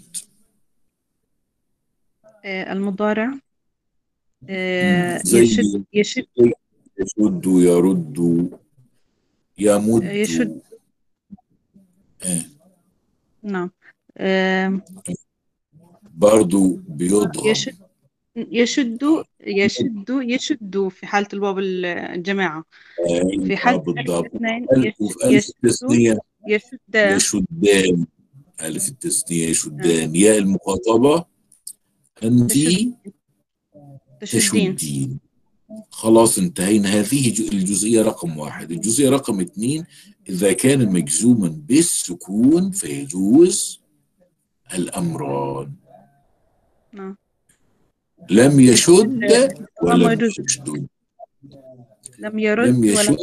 [2.46, 3.38] المضارع.
[4.48, 6.26] آه، يشد يشد
[6.98, 8.50] يشد يرد
[9.58, 10.02] يمد.
[10.02, 10.60] يشد.
[12.24, 12.44] آه.
[13.42, 13.70] نعم.
[14.16, 14.80] آه،
[16.02, 17.76] برضو بيضغم يشد
[18.36, 19.02] يشد
[19.46, 22.64] يشد يشد في حالة الواو الجماعة.
[23.46, 24.66] في حالة الاثنين
[25.24, 28.06] يشد يشد يشدان.
[28.62, 30.16] ألف التثنية يشدان.
[30.16, 31.35] ياء المخاطبة
[32.22, 32.94] أنت؟ تشد-
[34.20, 34.76] تشدين.
[34.76, 35.18] تشدين.
[35.90, 36.88] خلاص انتهينا.
[36.88, 38.70] هذه الجزئية رقم واحد.
[38.70, 39.84] الجزئية رقم اثنين
[40.28, 43.80] إذا كان مجزوما بالسكون فيجوز
[44.74, 45.72] الأمران.
[46.92, 47.16] نعم.
[48.30, 49.24] لم يشد
[49.82, 50.20] ولم.
[50.24, 50.86] يشدد
[52.18, 53.16] لم يرد لم يشد.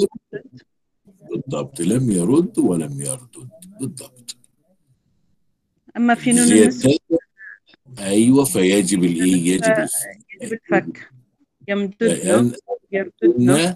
[1.31, 1.81] بالضبط.
[1.81, 3.49] لم يرد ولم يردد.
[3.79, 4.35] بالضبط.
[5.97, 6.97] أما في نون الجزئية
[7.99, 9.87] أيوة فيجب الإيه يجب
[10.41, 11.09] يجب الفك.
[11.67, 12.51] يمددن
[12.91, 13.75] يرددن أنتن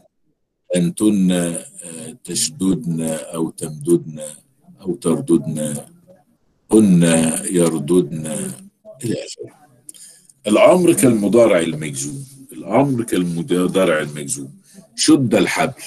[0.76, 4.20] أنتن آه، تشددن أو تمددن
[4.82, 5.76] أو ترددن.
[6.74, 7.04] هن
[7.52, 8.28] يرددن
[9.04, 9.68] إلى آخره.
[10.48, 12.26] الأمر كالمضارع المجزوم.
[12.52, 14.58] الأمر كالمضارع المجزوم.
[14.96, 15.84] شد الحبل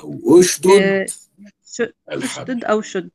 [0.00, 1.06] أو أشدد آه،
[2.12, 2.50] الحبل.
[2.52, 3.10] أشدد أو شد.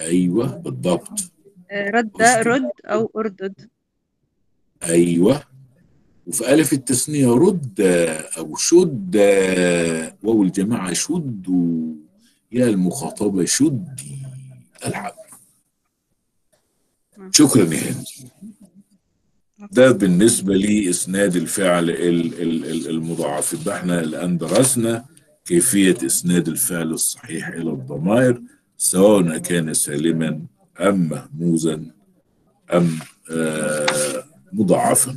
[0.00, 1.33] أيوة بالضبط.
[1.74, 2.22] رد.
[2.22, 3.54] رد أو أردد.
[4.82, 5.42] أيوة.
[6.26, 7.80] وفي ألف التثنية رد
[8.38, 9.16] أو شد.
[10.22, 11.46] واو الجماعة شد.
[12.52, 14.18] يا المخاطبة شدي.
[14.86, 15.14] الحبل
[17.30, 18.04] شكرا يا هند.
[19.72, 23.52] ده بالنسبة لإسناد الفعل ال- ال- ال- المضاعف.
[23.52, 25.04] يبقى إحنا الآن درسنا
[25.44, 28.42] كيفية إسناد الفعل الصحيح إلى الضمائر
[28.76, 30.40] سواء كان سالما
[30.80, 31.86] أم مهموزا
[32.74, 32.98] أم
[33.30, 35.16] آه، مضاعفا.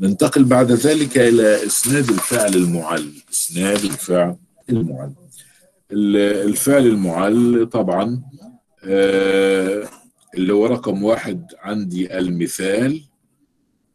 [0.00, 3.12] ننتقل بعد ذلك إلى إسناد الفعل المعل.
[3.32, 4.36] إسناد الفعل
[4.70, 5.12] المعل.
[5.92, 6.16] ال-
[6.48, 8.22] الفعل المعل طبعا
[8.84, 9.88] آه،
[10.34, 13.02] اللي هو رقم واحد عندي المثال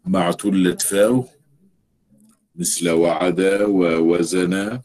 [0.06, 1.28] مع تلة فاء
[2.56, 4.80] مثل وعد ووزن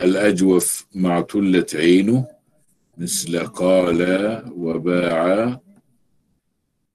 [0.00, 2.26] الأجوف مع تلة عينه.
[2.98, 4.00] مثل قال
[4.56, 5.60] وباع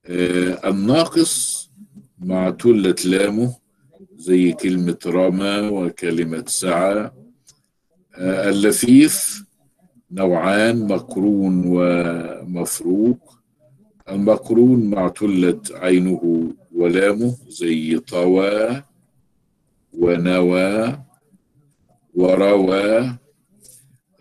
[0.06, 1.70] آه، الناقص
[2.18, 3.56] مع تلة لامه
[4.16, 7.10] زي كلمة رمى وكلمة سعى
[8.14, 9.44] آه، اللفيف
[10.10, 13.38] نوعان مقرون ومفروق
[14.08, 18.82] المقرون مع تلة عينه ولامه زي طوى
[19.92, 20.98] ونوى
[22.14, 23.18] وروى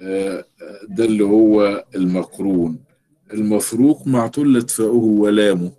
[0.01, 0.45] آه،
[0.89, 2.79] ده اللي هو المقرون.
[3.33, 5.71] المفروق معتلة فاؤه ولامه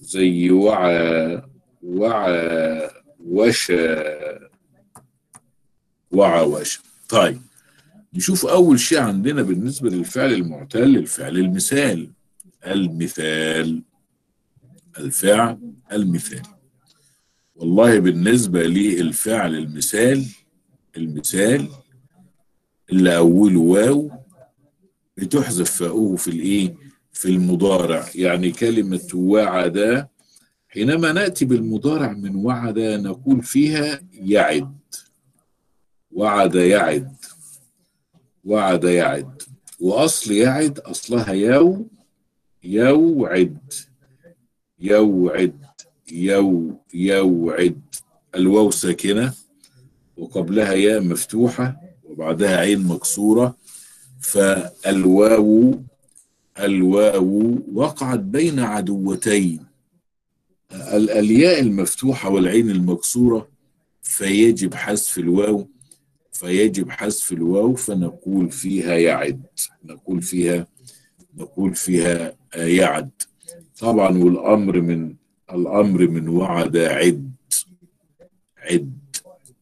[0.00, 1.42] زي وعى
[1.82, 3.94] وعى وشى.
[6.12, 6.80] وعى وشى.
[7.08, 7.40] طيب
[8.14, 12.10] نشوف أول شيء عندنا بالنسبة للفعل المعتل الفعل المثال.
[12.66, 13.82] المثال.
[14.98, 15.58] الفعل
[15.92, 16.42] المثال.
[17.56, 20.24] والله بالنسبة للفعل المثال
[20.96, 21.68] المثال
[22.90, 24.10] اللي أوله واو
[25.16, 26.74] بتحذف فاؤه في الإيه؟
[27.12, 28.06] في المضارع.
[28.14, 30.08] يعني كلمة وعد
[30.68, 34.74] حينما نأتي بالمضارع من وعد نقول فيها يعد.
[36.10, 37.12] وعد يعد.
[38.44, 39.42] وعد يعد.
[39.80, 41.88] وأصل يعد أصلها يو
[42.64, 43.58] يوعد.
[44.78, 45.64] يوعد.
[46.12, 47.80] يو يوعد.
[48.34, 49.32] الواو ساكنة
[50.16, 53.56] وقبلها ياء مفتوحة وبعدها عين مكسورة.
[54.24, 55.74] فالواو
[56.58, 59.60] الواو وقعت بين عدوتين.
[60.72, 63.48] ال- الياء المفتوحة والعين المكسورة
[64.02, 65.68] فيجب حذف الواو
[66.32, 69.42] فيجب حذف الواو فنقول فيها يعد.
[69.84, 70.66] نقول فيها
[71.36, 73.10] نقول فيها يعد.
[73.80, 75.14] طبعا والأمر من
[75.52, 77.30] الأمر من وعد عد.
[78.58, 78.92] عد.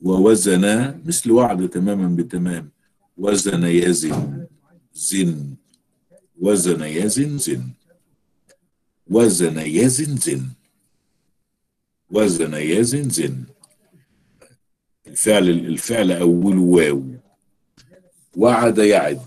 [0.02, 2.70] ووزن مثل وعد تماما بتمام.
[3.18, 4.41] وزن يزن.
[4.94, 5.54] زن
[6.40, 7.68] وزن يزن زن.
[9.10, 10.42] وزن يزن زن.
[12.10, 13.44] وزن يزن زن.
[15.06, 17.02] الفعل الفعل أوله واو.
[18.36, 19.20] وعد يعد.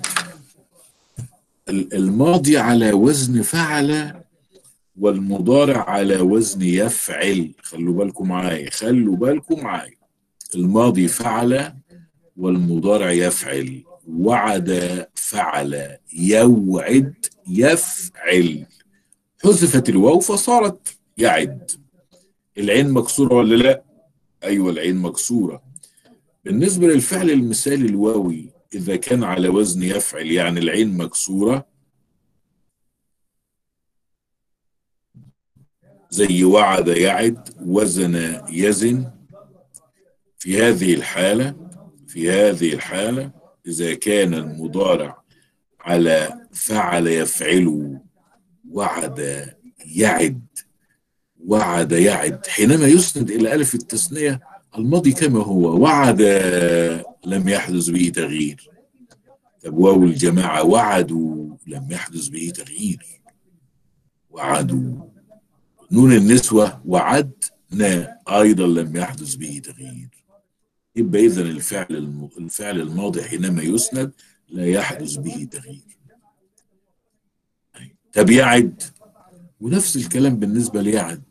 [1.69, 4.21] ال- الماضي على وزن فعل
[4.97, 7.51] والمضارع على وزن يفعل.
[7.62, 9.95] خلوا بالكم معايا خلوا بالكم معايا.
[10.56, 11.73] الماضي فعل
[12.38, 13.84] والمضارع يفعل.
[14.07, 18.65] وعد فعل يوعد يفعل.
[19.43, 21.71] حذفت الواو فصارت يعد.
[22.57, 23.83] العين مكسورة ولا لا؟
[24.43, 25.63] أيوة العين مكسورة.
[26.45, 31.65] بالنسبة للفعل المثالي الواوي إذا كان على وزن يفعل يعني العين مكسورة.
[36.09, 39.11] زي وعد يعد وزن يزن.
[40.39, 41.55] في هذه الحالة
[42.07, 43.31] في هذه الحالة
[43.67, 45.23] إذا كان المضارع
[45.82, 47.99] على فعل يفعل
[48.71, 49.49] وعد
[49.86, 50.45] يعد
[51.45, 52.47] وعد يعد.
[52.47, 54.39] حينما يسند إلى ألف التثنية
[54.78, 56.21] الماضي كما هو وعد
[57.25, 58.69] لم يحدث به تغيير.
[59.63, 63.21] طب واو الجماعة وعدوا لم يحدث به تغيير.
[64.30, 65.06] وعدوا.
[65.91, 70.10] نون النسوة وعدنا أيضا لم يحدث به تغيير.
[70.95, 72.29] يبقى إذا الفعل.
[72.38, 74.12] الفعل الماضي حينما يسند
[74.49, 75.97] لا يحدث به تغيير.
[78.13, 78.84] طب يعد
[79.62, 81.23] ونفس الكلام بالنسبة ليعد.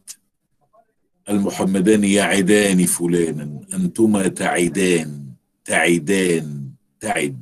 [1.29, 5.27] المحمدان يعدان فلانا أنتما تعدان
[5.65, 7.41] تعدان تعد.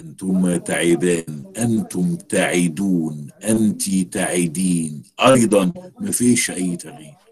[0.00, 5.02] أنتما تعدان أنتم تعدون أنت تعدين.
[5.20, 7.23] أيضا ما فيش أي تغيير.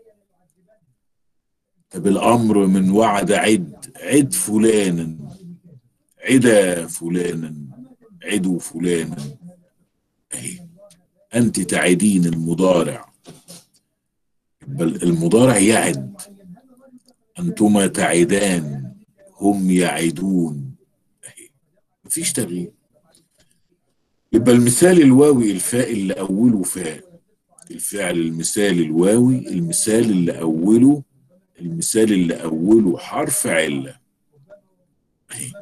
[1.95, 5.17] طب الأمر من وعد عد عد فلانا
[6.25, 7.55] عدا فلانا
[8.25, 9.17] عدوا فلانا.
[10.35, 10.59] أهي
[11.35, 13.13] أنت تعدين المضارع.
[14.67, 16.21] بل المضارع يعد.
[17.39, 18.93] أنتما تعدان
[19.37, 20.75] هم يعدون.
[21.25, 21.49] أهي
[22.05, 22.73] مفيش تغيير.
[24.33, 27.21] يبقى المثال الواوي الفاء اللي أوله فاء.
[27.71, 31.03] الفعل المثال الواوي المثال اللي أوله
[31.63, 33.97] المثال اللي أوله حرف علة
[35.33, 35.53] أهي.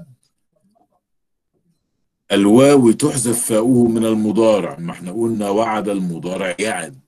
[2.32, 4.78] الواو تحذف فاؤه من المضارع.
[4.78, 6.98] ما إحنا قلنا وعد المضارع يعد.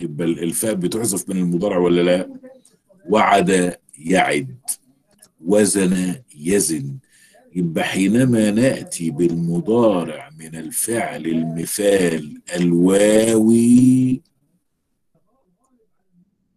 [0.00, 2.40] يبقى الفاء بتحذف من المضارع ولا لا؟
[3.08, 4.56] وعد يعد.
[5.44, 6.98] وزن يزن.
[7.54, 14.22] يبقى حينما نأتي بالمضارع من الفعل المثال الواوي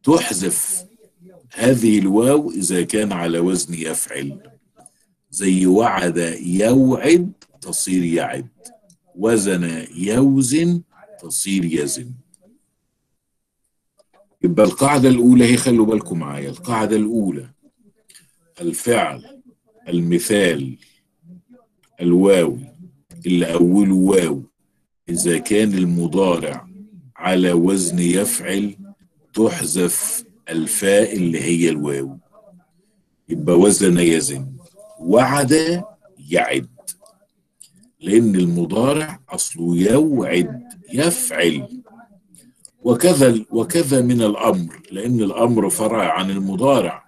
[0.03, 0.88] تحذف
[1.59, 4.39] هذه الواو إذا كان على وزن يفعل.
[5.31, 7.31] زي وعد يوعد
[7.61, 8.47] تصير يعد.
[9.15, 10.81] وزن يوزن
[11.21, 12.11] تصير يزن.
[14.43, 16.49] يبقى القاعدة الأولى هي خلوا بالكم معايا.
[16.49, 17.49] القاعدة الأولى
[18.61, 19.41] الفعل
[19.87, 20.77] المثال
[22.01, 22.59] الواوي
[23.25, 24.43] اللي أوله واو.
[25.09, 26.69] إذا كان المضارع
[27.15, 28.75] على وزن يفعل
[29.33, 32.17] تحذف الفاء اللي هي الواو.
[33.29, 34.47] يبقى وزن يزن.
[34.99, 35.83] وعد
[36.29, 36.69] يعد.
[37.99, 41.81] لأن المضارع أصله يوعد يفعل.
[42.83, 44.81] وكذا وكذا من الأمر.
[44.91, 47.03] لأن الأمر فرع عن المضارع.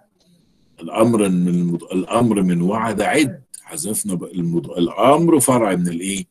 [0.82, 1.84] الأمر من المض...
[1.84, 3.42] الأمر من وعد عد.
[3.62, 4.70] حذفنا المض...
[4.72, 6.26] الأمر فرع من الإيه؟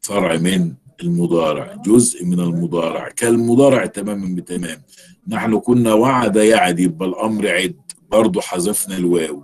[0.00, 3.08] فرع من المضارع جزء من المضارع.
[3.08, 4.82] كالمضارع تماما بتمام.
[5.28, 7.76] نحن كنا وعد يعد يبقى الأمر عد.
[8.10, 9.42] برضه حذفنا الواو.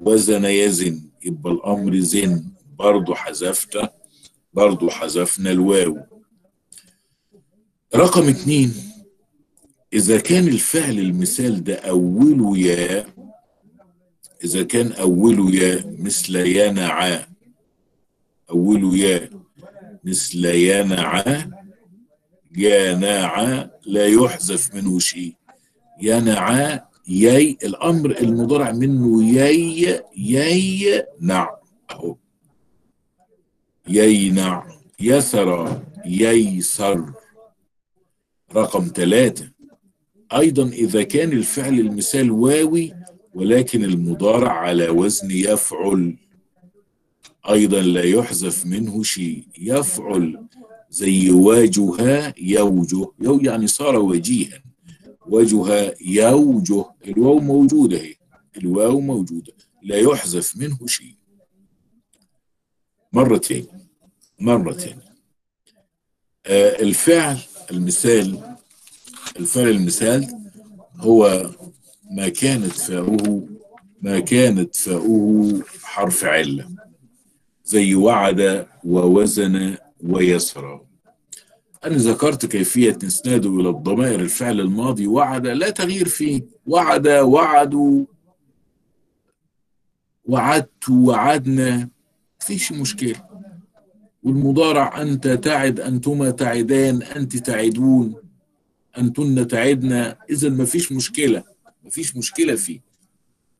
[0.00, 2.44] وزن يزن يبقى الأمر زن.
[2.78, 3.78] برضه حذفت
[4.52, 5.98] برضه حذفنا الواو.
[7.94, 8.74] رقم اتنين
[9.92, 13.06] إذا كان الفعل المثال ده أوله يا
[14.44, 17.26] إذا كان أوله يا مثل ينعى
[18.50, 19.30] أوله يا.
[20.04, 21.50] مثل ينعى
[22.56, 25.34] ينعى لا يحذف منه شيء.
[26.02, 31.56] ينعى يي الأمر المضارع منه يي يي نع
[31.90, 32.16] أهو.
[33.88, 34.66] يينع
[35.00, 37.12] يسرى ييسر.
[38.54, 39.50] رقم ثلاثة.
[40.32, 42.94] أيضا إذا كان الفعل المثال واوي
[43.34, 46.16] ولكن المضارع على وزن يفعل.
[47.50, 49.46] أيضا لا يحذف منه شيء.
[49.58, 50.46] يفعل
[50.90, 54.62] زي واجها يوجه يو يعني صار وجيها.
[55.26, 58.14] وجها يوجه الواو موجودة هي.
[58.56, 59.52] الواو موجودة.
[59.82, 61.14] لا يحذف منه شيء.
[63.12, 63.66] مرتين.
[64.40, 64.98] مرتين.
[66.46, 67.38] آه الفعل
[67.70, 68.56] المثال
[69.36, 70.50] الفعل المثال
[70.96, 71.50] هو
[72.10, 73.48] ما كانت فاؤه
[74.02, 76.83] ما كانت فاؤه حرف علة.
[77.64, 80.80] زي وعد ووزن ويسرى
[81.84, 85.06] أنا ذكرت كيفية إسناده إلى الضمائر الفعل الماضي.
[85.06, 86.42] وعد لا تغيير فيه.
[86.66, 88.04] وعد وعدوا
[90.24, 91.88] وعدت وعدنا.
[92.38, 93.24] فيش مشكلة.
[94.22, 98.14] والمضارع أنت تعد أنتما تعدان أنت تعدون
[98.98, 100.16] أنتن تعدنا.
[100.30, 101.44] إذا ما فيش مشكلة.
[101.84, 102.80] ما فيش مشكلة فيه.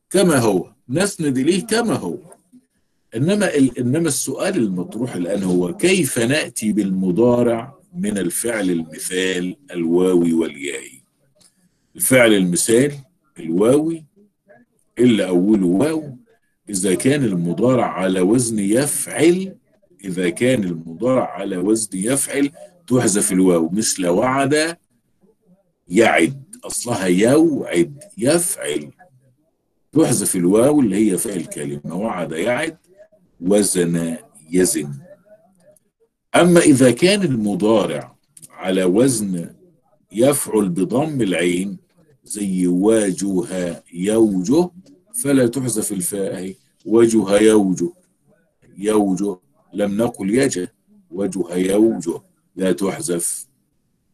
[0.09, 0.71] كما هو.
[0.89, 2.34] نسند إليه كما هو.
[3.15, 3.79] إنما ال...
[3.79, 11.03] إنما السؤال المطروح الآن هو كيف نأتي بالمضارع من الفعل المثال الواوي واليائي
[11.95, 12.91] الفعل المثال
[13.39, 14.05] الواوي
[14.99, 16.17] إلا أوله واو
[16.69, 19.55] إذا كان المضارع على وزن يفعل
[20.03, 22.51] إذا كان المضارع على وزن يفعل
[22.87, 24.77] تحذف الواو مثل وعد
[25.87, 28.91] يعد أصلها يوعد يفعل.
[29.93, 32.77] تحذف الواو اللي هي فعل كلمة وعد يعد
[33.45, 34.17] وزن
[34.51, 34.93] يزن.
[36.35, 38.15] أما إذا كان المضارع
[38.49, 39.49] على وزن
[40.11, 41.77] يفعل بضم العين
[42.23, 44.69] زي واجه يوجه
[45.23, 46.53] فلا تحذف الفاء
[46.85, 47.93] وجه يوجه.
[48.77, 49.37] يوجه
[49.73, 50.73] لم نقل يجه
[51.11, 52.21] وجه يوجه.
[52.55, 53.47] لا تحذف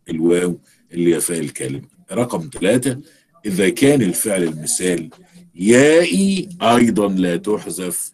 [0.10, 0.58] الواو
[0.92, 1.88] اللي فاء الكلمة.
[2.12, 3.02] رقم ثلاثة
[3.46, 5.10] إذا كان الفعل المثال
[5.56, 8.12] يائي أيضا لا تحذف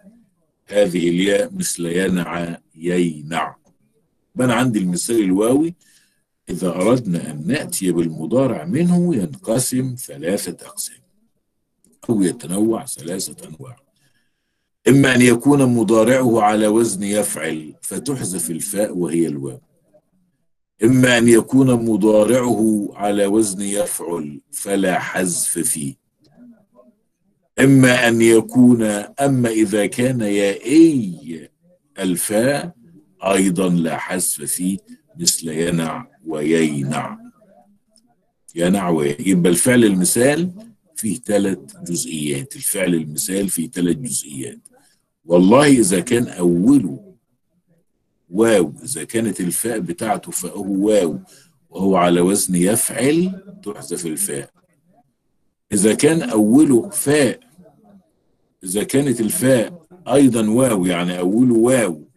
[0.67, 3.55] هذه الياء مثل ينع يينع.
[4.39, 5.75] أنا عندي المثال الواوي
[6.49, 10.97] إذا أردنا أن نأتي بالمضارع منه ينقسم ثلاثة أقسام
[12.09, 13.75] أو يتنوع ثلاثة أنواع.
[14.87, 19.61] إما أن يكون مضارعه على وزن يفعل فتحذف الفاء وهي الواو.
[20.83, 26.06] إما أن يكون مضارعه على وزن يفعل فلا حذف فيه.
[27.59, 28.83] إما أن يكون
[29.19, 31.49] أما إذا كان يائي
[31.99, 32.75] الفاء
[33.23, 34.77] أيضا لا حذف فيه
[35.19, 37.17] مثل ينع ويينع.
[38.55, 40.51] ينع وينع يبقى الفعل المثال
[40.95, 42.55] فيه ثلاث جزئيات.
[42.55, 44.59] الفعل المثال فيه ثلاث جزئيات.
[45.25, 47.13] والله إذا كان أوله
[48.29, 51.19] واو إذا كانت الفاء بتاعته فهو واو
[51.69, 54.49] وهو على وزن يفعل تحذف الفاء.
[55.73, 57.46] إذا كان أوله فاء
[58.63, 62.07] إذا كانت الفاء أيضا واو يعني أوله واو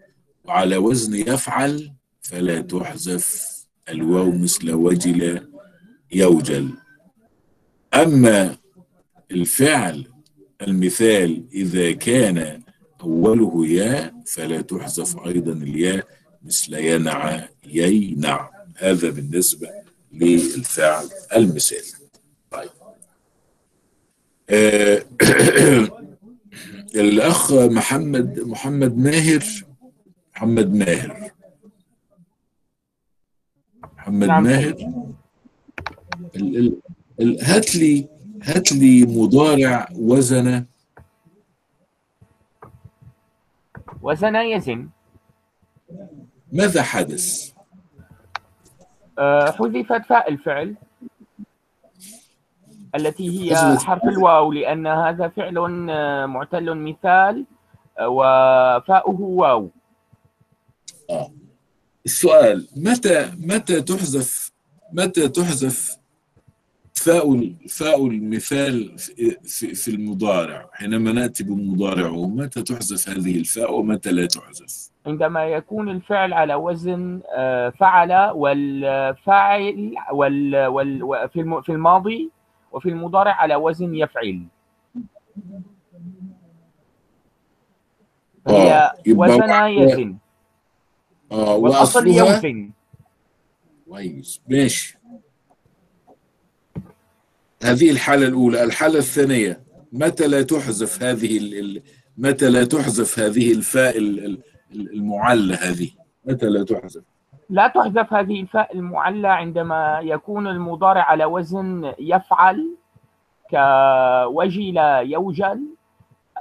[0.45, 3.51] وعلى وزن يفعل فلا تحذف
[3.89, 5.49] الواو مثل وجل
[6.13, 6.71] يوجل.
[7.95, 8.57] أما
[9.31, 10.07] الفعل
[10.63, 12.63] المثال إذا كان
[13.01, 16.07] أوله ياء فلا تحذف أيضا الياء
[16.43, 18.51] مثل ينع يينع.
[18.77, 19.69] هذا بالنسبة
[20.13, 21.93] للفعل المثالي.
[22.51, 22.71] طيب.
[26.95, 29.45] الأخ محمد محمد ماهر.
[30.37, 31.31] محمد ماهر.
[33.99, 34.43] محمد نعم.
[34.45, 34.75] ماهر.
[36.37, 36.81] ال- ال-
[37.21, 38.09] ال- هات لي
[38.43, 40.65] هات لي مضارع وزن
[44.03, 44.89] وزن يزن.
[46.53, 47.53] ماذا حدث؟
[49.19, 50.75] آه، حذفت فاء الفعل.
[52.95, 55.59] التي هي حرف الواو لأن هذا فعل
[56.27, 57.45] معتل مثال
[57.99, 59.71] آه، وفاؤه واو
[61.11, 61.31] آه.
[62.07, 64.53] السؤال متى متى تحذف
[64.93, 65.97] متى تحذف
[66.95, 74.13] فاء فاء المثال في, في, في المضارع حينما نأتي بالمضارع متى تحذف هذه الفاء ومتى
[74.13, 81.61] لا تحذف؟ عندما يكون الفعل على وزن آه، فعل والفاعل وال وال و- في الم-
[81.63, 82.31] في الماضي
[82.73, 84.47] وفي المضارع على وزن يفعل.
[88.47, 90.17] آه، يبقى وزن يزن
[91.33, 92.71] آه والأصل وأصلها؟ يوزن
[93.89, 94.99] كويس ماشي.
[97.63, 98.65] هذه الحالة الأولى.
[98.65, 99.63] الحالة الثانية
[99.93, 101.83] متى لا تحذف هذه ال...
[102.19, 104.43] متى لا تحذف هذه الفاء ال- ال-
[104.73, 105.91] المعلة هذه؟
[106.25, 107.03] متى لا تحذف؟
[107.51, 112.77] لا تحذف هذه الفاء المعلى عندما يكون المضارع على وزن يفعل
[113.51, 115.67] كوجل يوجل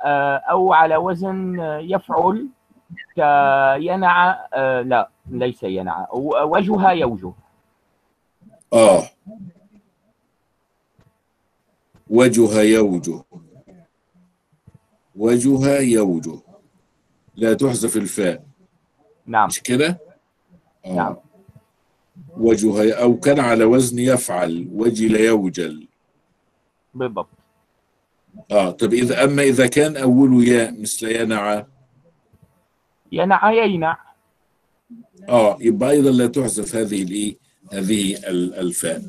[0.04, 2.48] آه، أو على وزن يفعل
[3.16, 7.34] كينع آه، لا ليس ينع وجه يوجه.
[8.74, 9.04] آه.
[12.10, 13.24] وجه يوجه.
[15.16, 16.40] وجه يوجه.
[17.36, 18.44] لا تحذف الفاء.
[19.26, 19.48] نعم.
[19.48, 20.09] مش كده؟
[20.86, 20.94] آه.
[20.96, 21.16] نعم.
[22.38, 25.88] وجه أو كان على وزن يفعل وجل يوجل.
[26.94, 27.28] بالضبط.
[28.52, 31.66] آه طب إذا أما إذا كان اوله ياء مثل ينع.
[33.12, 33.98] ينع يينع
[35.30, 37.36] آه يبقى أيضا لا تحذف هذه الايه
[37.74, 39.02] هذه ال- الفاء.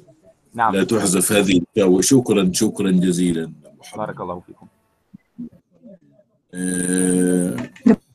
[0.54, 0.74] نعم.
[0.76, 3.98] لا تحذف هذه الفاء وشكرا شكرا جزيلا أبو حمد.
[3.98, 4.66] بارك الله فيكم.
[6.54, 7.56] آه.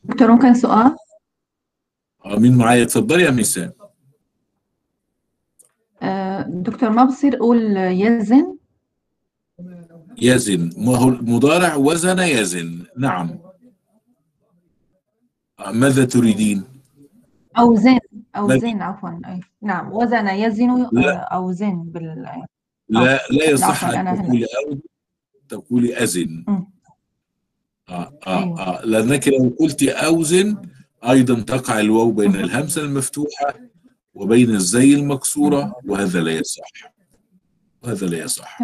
[0.04, 0.96] دكتور ممكن سؤال؟
[2.26, 2.84] آه، مين معايا.
[2.86, 3.72] تفضلي يا ميسان
[6.02, 8.58] آه، دكتور ما بصير أقول يزن.
[10.22, 10.70] يزن.
[10.78, 12.86] ما هو المضارع وزن يزن.
[12.98, 13.40] نعم.
[15.60, 16.64] آه، ماذا تريدين؟
[17.58, 18.00] أو زن
[18.36, 19.10] أو ما- زن عفوا.
[19.62, 19.92] نعم.
[19.94, 21.14] وزن يزن لا.
[21.14, 22.26] آه، أو زن بال
[22.90, 24.18] لا لا يصح أن.
[24.24, 24.78] تقولي أو
[25.50, 26.44] تقولي أزن.
[26.48, 26.68] مم.
[27.90, 28.62] آه آه أيوة.
[28.62, 30.58] آه لأنك لو قلت أوزن
[31.04, 33.54] أيضا تقع الواو بين الهمزة المفتوحة
[34.14, 36.68] وبين الزي المكسورة وهذا لا يصح.
[37.84, 38.60] وهذا لا يصح.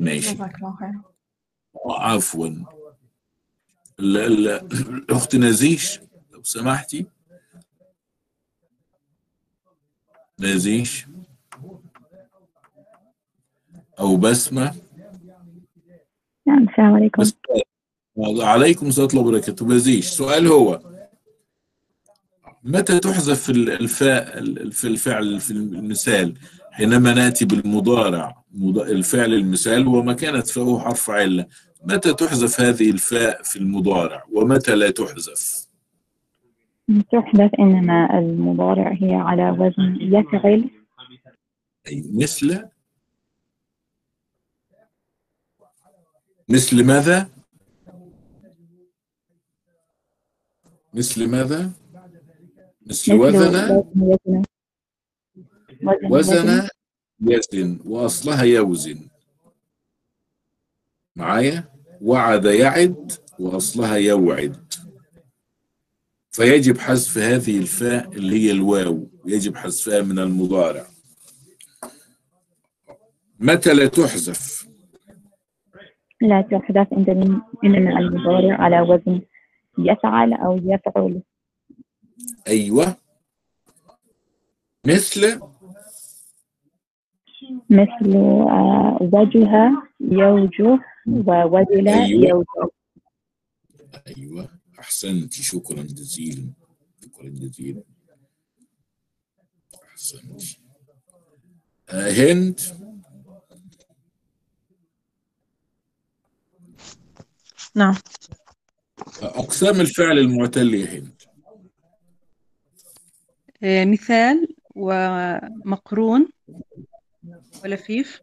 [0.00, 0.34] ماشي.
[0.34, 0.92] جزاك الله خير
[1.90, 2.46] عفوا.
[3.98, 7.06] ال- ال- الأخت نزيش لو سمحتي.
[10.40, 11.06] نزيش.
[14.00, 14.74] أو بسمة.
[16.46, 17.22] نعم السلام عليكم.
[17.22, 17.34] بس
[18.18, 20.80] عليكم السلام ورحمة الله وبركاته بزيش سؤال هو
[22.64, 26.34] متى تحذف ال- الفاء ال- في الفعل في المثال؟
[26.70, 31.46] حينما نأتي بالمضارع مض- الفعل المثال وما كانت فاءه حرف علة.
[31.84, 35.66] متى تحذف هذه الفاء في المضارع؟ ومتى لا تحذف؟
[37.12, 40.70] تحدث إنما المضارع هي على وزن يفعل.
[41.88, 42.64] أي مثل؟
[46.48, 47.28] مثل ماذا؟
[50.96, 51.70] مثل ماذا؟
[52.86, 53.84] مثل وزن؟
[56.10, 56.68] وزن.
[57.20, 57.78] يزن.
[57.84, 59.08] وأصلها يوزن.
[61.16, 61.64] معايا؟
[62.00, 64.74] وعد يعد وأصلها يوعد.
[66.30, 70.86] فيجب حذف هذه الفاء اللي هي الواو يجب حذفها من المضارع.
[73.40, 74.66] متى لا تحذف؟
[76.20, 79.20] لا تحدث عندما إنما المضارع على وزن.
[79.78, 81.22] يفعل أو يفعل.
[82.48, 82.96] أيوة.
[84.86, 85.40] مثل؟
[87.70, 88.16] مثل
[88.50, 92.28] آه، وجه يوجه ووجل أيوة.
[92.28, 92.70] يوجه.
[94.16, 94.48] أيوة.
[94.78, 95.32] أحسنت.
[95.32, 96.52] شكرا جزيلا.
[97.04, 97.82] شكرا جزيلا.
[99.92, 100.42] أحسنت.
[101.90, 102.60] آه هند؟
[107.74, 107.94] نعم.
[109.22, 111.22] أقسام الفعل المعتل يا هند
[113.62, 116.28] آه، مثال ومقرون
[117.64, 118.20] ولفيف.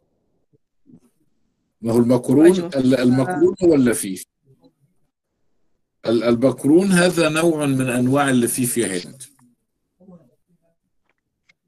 [1.81, 2.47] ما هو المقرون.
[2.51, 4.25] ال- المقرون هو اللفيف.
[6.05, 9.23] ال- المقرون هذا نوع من أنواع اللفيف يا هند.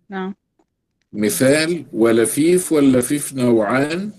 [0.10, 0.36] نعم.
[1.14, 4.12] مثال ولفيف واللفيف نوعان.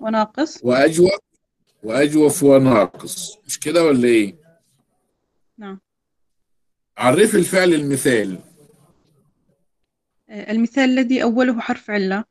[0.00, 0.60] وناقص.
[0.64, 1.10] وأجوف
[1.82, 3.38] وأجوف وناقص.
[3.46, 4.36] مش كده ولا إيه؟
[5.58, 5.80] نعم.
[6.98, 8.38] عرف الفعل المثال.
[10.28, 12.24] آه، المثال الذي أوله حرف علة.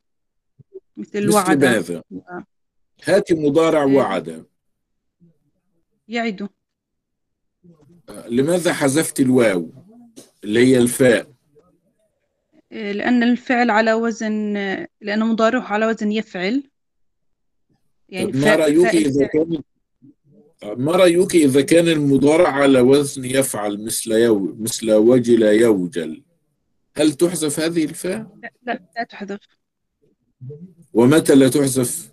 [0.96, 1.64] مثل مثل وعد.
[1.64, 2.02] ماذا
[3.04, 4.46] هات مضارع وعد.
[6.08, 6.48] يعد.
[8.28, 9.70] لماذا حذفت الواو؟
[10.44, 11.32] اللي هي الفاء.
[12.72, 16.71] آه، لأن الفعل على وزن آه، لأنه مضارعه على وزن يفعل.
[18.12, 19.26] يعني ما رأيك إذا.
[19.26, 19.62] كان
[20.62, 26.22] ما رأيك إذا كان المضارع على وزن يفعل مثل يو مثل وجل يوجل؟
[26.96, 29.40] هل تحذف هذه الفاء؟ لا لا تحذف.
[30.92, 32.12] ومتى لا تحذف؟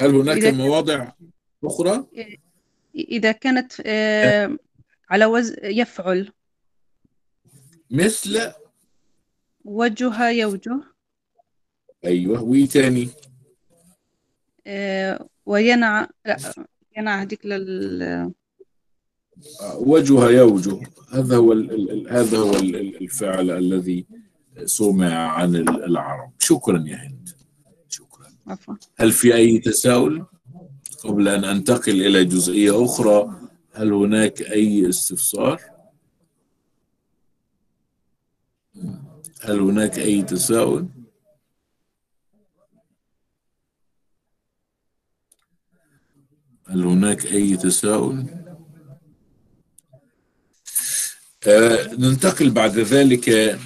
[0.00, 1.12] هل هناك مواضع
[1.64, 2.06] أخرى؟
[2.94, 4.56] إذا كانت آه،
[5.10, 6.32] على وزن يفعل.
[7.90, 8.52] مثل؟
[9.64, 10.80] وجه يوجه.
[12.04, 13.08] أيوه وإيه تاني؟
[15.46, 16.36] وينع لا
[16.96, 18.32] ينع هذيك لل
[19.74, 20.80] وجه يوجه.
[21.12, 24.06] هذا هو ال- هذا هو ال- ال- الفعل الذي
[24.64, 26.32] سمع عن ال- العرب.
[26.38, 27.28] شكرا يا هند.
[27.88, 28.26] شكرا.
[28.46, 28.74] عفوا.
[28.96, 30.24] هل في أي تساؤل؟
[31.04, 33.40] قبل أن أنتقل إلى جزئية أخرى
[33.72, 35.60] هل هناك أي استفسار؟
[39.40, 40.88] هل هناك أي تساؤل؟
[46.70, 48.24] هل هناك أي تساؤل؟
[51.46, 53.58] آه، ننتقل بعد ذلك آه،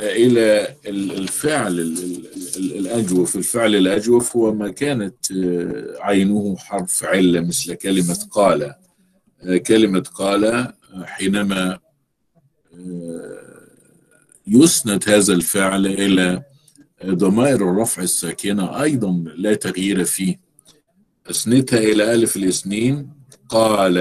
[0.00, 3.36] إلى ال- الفعل ال- ال- ال- الأجوف.
[3.36, 8.74] الفعل الأجوف هو ما كانت آه، عينه حرف علة مثل كلمة قال.
[9.42, 10.72] آه، كلمة قال
[11.04, 11.78] حينما
[14.46, 16.42] يسند هذا الفعل إلى
[17.06, 20.40] ضمائر الرفع الساكنة أيضا لا تغيير فيه.
[21.32, 23.08] أسندها إلى ألف الاثنين.
[23.48, 23.98] قال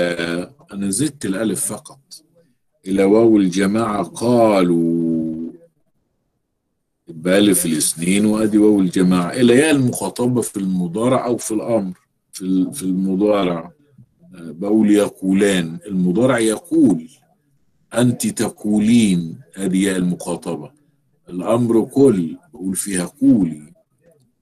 [0.74, 2.00] أنا زدت الألف فقط.
[2.88, 5.52] إلى واو الجماعة قالوا
[7.08, 9.30] بألف الاثنين وأدي واو الجماعة.
[9.30, 11.94] إلى ياء المخاطبة في المضارع أو في الأمر
[12.32, 13.72] في في المضارع.
[14.34, 15.78] بقول يقولان.
[15.88, 17.08] المضارع يقول
[17.94, 19.40] أنت تقولين.
[19.56, 20.72] هذه المخاطبة.
[21.30, 23.71] الأمر كل بقول فيها قولي.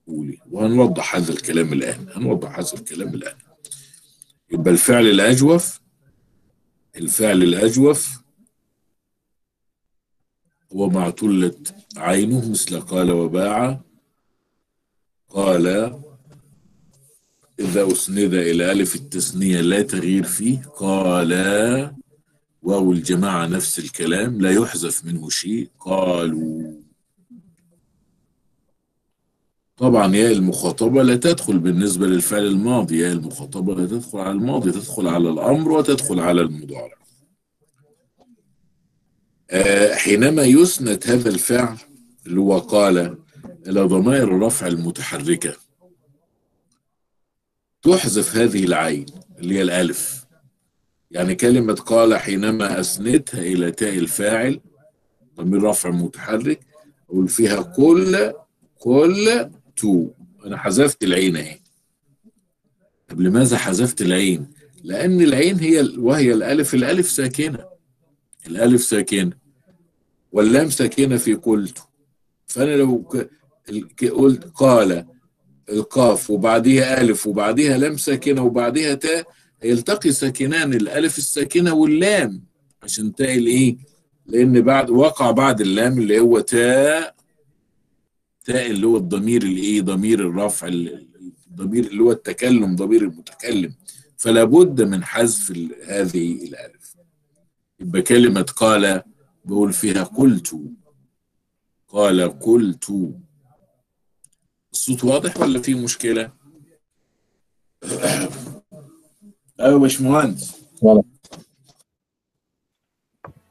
[0.09, 0.37] قولي.
[0.51, 3.35] وهنوضح هذا الكلام الآن هنوضح هذا الكلام الآن.
[4.51, 5.79] يبقى الفعل الأجوف
[6.95, 8.19] الفعل الأجوف
[10.73, 11.55] هو معتلة
[11.97, 13.81] عينه مثل قال وباع
[15.29, 15.67] قال
[17.59, 21.31] إذا أسند إلى ألف التثنية لا تغيير فيه قال
[22.61, 26.68] واو الجماعة نفس الكلام لا يحذف منه شيء قالوا
[29.79, 35.07] طبعا ياء المخاطبة لا تدخل بالنسبة للفعل الماضي ياء المخاطبة لا تدخل على الماضي تدخل
[35.07, 36.99] على الأمر وتدخل على المضارع.
[39.51, 41.77] آه، حينما يسند هذا الفعل
[42.27, 43.17] اللي هو قال
[43.67, 45.53] إلى ضمائر الرفع المتحركة
[47.81, 49.05] تحذف هذه العين
[49.39, 50.25] اللي هي الألف.
[51.11, 54.59] يعني كلمة قال حينما أسندها إلى تاء الفاعل
[55.35, 56.59] ضمير رفع متحرك
[57.09, 58.33] أقول فيها كل
[58.79, 59.49] كل
[59.81, 60.07] تو.
[60.45, 61.59] أنا حذفت العين أهي.
[63.07, 64.47] طب لماذا حذفت العين؟
[64.83, 67.65] لأن العين هي وهي الألف الألف ساكنة.
[68.47, 69.31] الألف ساكنة.
[70.31, 71.77] واللام ساكنة في قلت.
[72.47, 73.05] فأنا لو
[74.11, 75.05] قلت قال
[75.69, 79.27] القاف وبعديها ألف وبعديها لام ساكنة وبعديها تاء
[79.63, 82.43] يلتقي ساكنان الألف الساكنة واللام
[82.83, 83.77] عشان تاء الإيه؟
[84.25, 87.15] لأن بعد وقع بعد اللام اللي هو تاء
[88.45, 91.09] تاء اللي هو الضمير الإيه؟ ضمير الرفع ال-
[91.47, 93.75] الضمير اللي هو التكلم ضمير المتكلم
[94.17, 95.51] فلا بد من حذف
[95.87, 96.95] هذه الألف
[97.79, 99.03] يبقى كلمة قال
[99.45, 100.59] بقول فيها قلت
[101.87, 103.13] قال قلت
[104.73, 106.31] الصوت واضح ولا في مشكلة؟
[109.59, 110.55] أيوه يا باشمهندس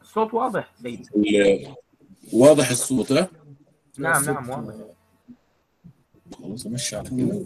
[0.02, 0.74] الصوت واضح
[2.32, 3.28] واضح الصوت ها؟
[3.98, 4.74] نعم نعم واضح.
[6.38, 7.44] خلاص امشي على كده.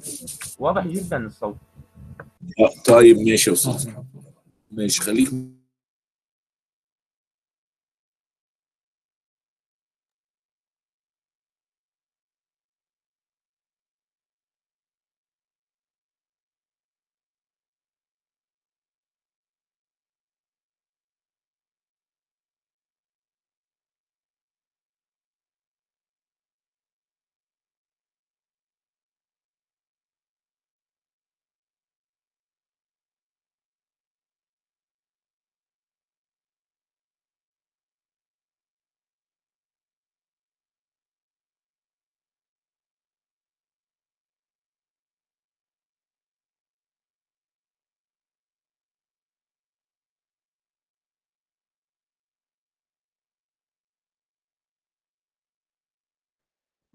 [0.58, 1.56] واضح جدا الصوت.
[2.60, 3.90] آه، طيب ماشي يا أستاذ.
[4.70, 5.28] ماشي خليك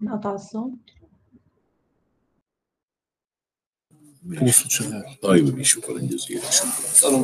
[0.02, 0.78] انقطع الصوت
[4.42, 7.22] الصوت شغال طيب شكرا جزيلا شكرا سألهم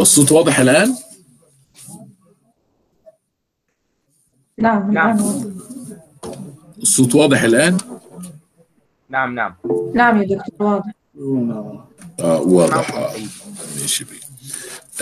[0.00, 0.94] الصوت واضح الآن؟
[4.58, 5.18] نعم نعم.
[6.78, 7.78] الصوت واضح الآن؟
[9.08, 9.54] نعم نعم
[9.94, 10.92] نعم يا دكتور واضح
[12.20, 13.12] آه واضح آه.
[13.80, 14.20] ماشي بيه.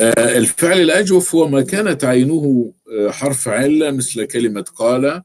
[0.01, 5.23] آه الفعل الأجوف هو ما كانت عينه آه حرف علة مثل كلمة قال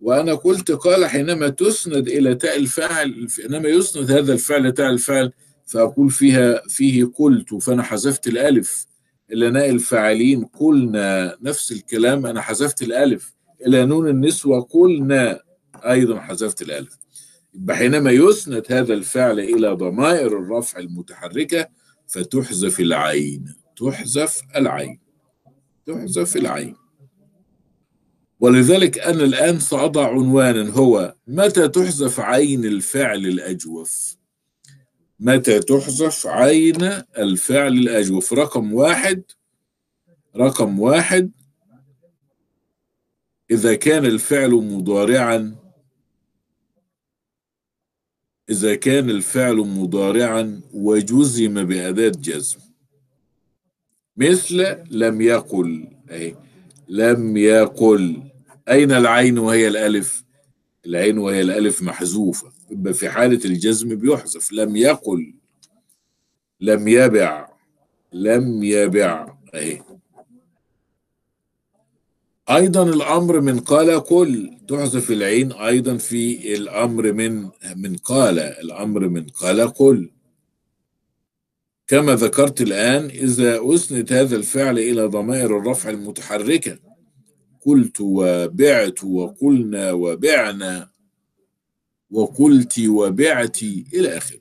[0.00, 5.32] وأنا قلت قال حينما تسند إلى تاء الفاعل حينما يسند هذا الفعل تاء الفاعل
[5.66, 8.86] فأقول فيها فيه قلت فأنا حذفت الألف.
[9.32, 13.34] إلى ناء الفاعلين قلنا نفس الكلام أنا حذفت الألف.
[13.66, 15.40] إلى نون النسوة قلنا
[15.76, 16.98] أيضا حذفت الألف.
[17.70, 21.68] حينما يسند هذا الفعل إلى ضمائر الرفع المتحركة
[22.06, 23.54] فتحذف العين.
[23.76, 25.00] تحذف العين.
[25.86, 26.85] تحذف العين.
[28.40, 34.16] ولذلك أنا الآن سأضع عنوانا هو متى تحذف عين الفعل الأجوف؟
[35.20, 36.82] متى تحذف عين
[37.18, 39.22] الفعل الأجوف؟ رقم واحد
[40.36, 41.30] رقم واحد
[43.50, 45.56] إذا كان الفعل مضارعا
[48.50, 52.58] إذا كان الفعل مضارعا وجزم بأداة جزم
[54.16, 56.45] مثل لم يقل أهي
[56.88, 58.22] لم يقل.
[58.68, 60.24] أين العين وهي الألف؟
[60.86, 62.52] العين وهي الألف محذوفة.
[62.92, 64.52] في حالة الجزم بيحذف.
[64.52, 65.34] لم يقل.
[66.60, 67.48] لم يبع.
[68.12, 69.36] لم يبع.
[69.54, 69.82] أهي.
[72.50, 78.38] أيضا الأمر من قال كل تحذف العين أيضا في الأمر من من قال.
[78.38, 80.10] الأمر من قال كل
[81.86, 86.78] كما ذكرت الآن إذا أسند هذا الفعل إلى ضمائر الرفع المتحركة
[87.66, 90.90] قلت وبعت وقلنا وبعنا
[92.10, 94.38] وقلت وبعت إلى آخره.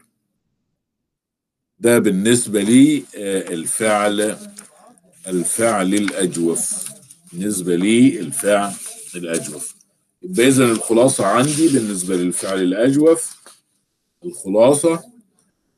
[1.80, 4.38] ده بالنسبة لي آه، الفعل
[5.28, 6.90] الفعل الأجوف.
[7.34, 8.74] بالنسبة لي الفعل
[9.16, 9.76] الأجوف.
[10.24, 13.36] يبقى إذا الخلاصة عندي بالنسبة للفعل الأجوف
[14.26, 15.04] الخلاصة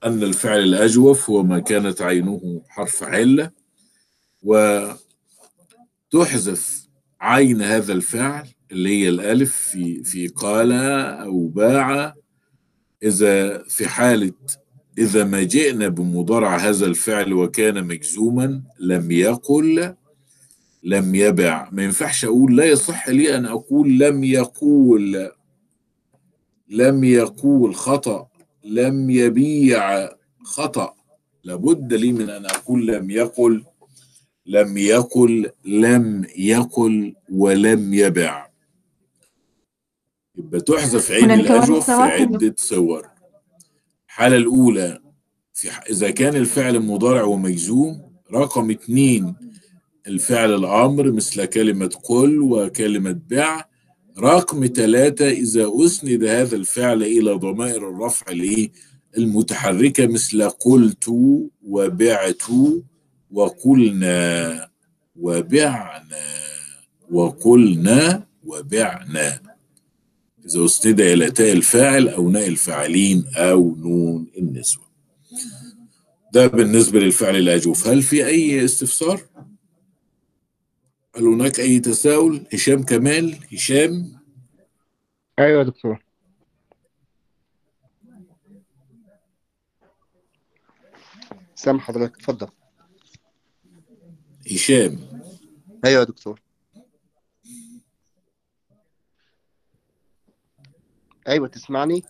[0.06, 3.52] أن الفعل الأجوف هو ما كانت عينه حرف علة
[6.14, 6.88] وتحذف
[7.22, 12.14] عين هذا الفعل اللي هي الألف في في قال أو باع.
[13.04, 14.34] إذا في حالة
[14.98, 19.96] إذا ما جئنا بمضارع هذا الفعل وكان مجزوما لم يقل
[20.84, 21.70] لم يبع.
[21.72, 25.32] ما ينفعش أقول لا يصح لي أن أقول لم يقول
[26.70, 28.28] لم يقول خطأ.
[28.68, 30.10] لم يبيع
[30.44, 30.94] خطأ.
[31.44, 33.64] لابد لي من أن أقول لم يقل
[34.46, 38.48] لم يقل لم يقل ولم يبع.
[40.36, 41.92] يبقى تحذف عين الأجوف في.
[41.92, 43.08] عدة صور.
[44.08, 45.00] الحالة الأولى
[45.54, 49.36] في إذا كان الفعل مضارع ومجزوم رقم اتنين
[50.08, 53.66] الفعل الأمر مثل كلمة قل وكلمة بع
[54.20, 58.26] رقم ثلاثة إذا أسند هذا الفعل إلى ضمائر الرفع؟
[59.18, 61.06] المتحركة مثل قلت
[61.64, 62.42] وبعت
[63.32, 64.70] وقلنا
[65.16, 66.28] وبعنا
[67.12, 69.40] وقلنا وبعنا
[70.46, 74.88] إذا أسند إلى تاء الفاعل أو ناء الفاعلين أو نون النسوة
[76.34, 79.22] ده بالنسبة للفعل الأجوف هل في أي استفسار؟
[81.18, 84.22] هل هناك أي تساؤل؟ هشام كمال هشام.
[85.40, 86.04] أيوه يا دكتور.
[91.56, 92.48] سامح حضرتك اتفضل.
[94.52, 95.22] هشام.
[95.86, 96.42] أيوه يا دكتور.
[101.28, 102.04] أيوه تسمعني؟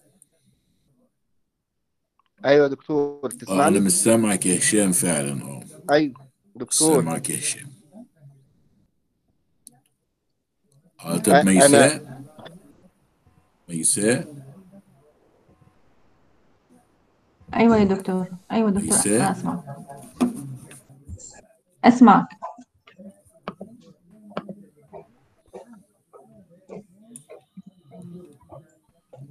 [2.45, 5.63] أيوه يا دكتور أنا تسمعني؟ مش سامعك يا هشام فعلا آه.
[5.91, 6.13] أيوه
[6.55, 6.95] مش دكتور.
[6.95, 7.76] سامعك يا هشام.
[11.01, 12.21] أ- طب ميساء
[13.69, 14.27] ميساء.
[17.53, 18.27] أيوة يا دكتور.
[18.51, 19.63] أيوة دكتور ميساء؟ أنا أسمع.
[21.85, 22.27] أسمعك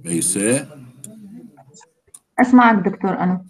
[0.05, 0.79] ميساء.
[2.39, 3.45] أسمعك دكتور أنا.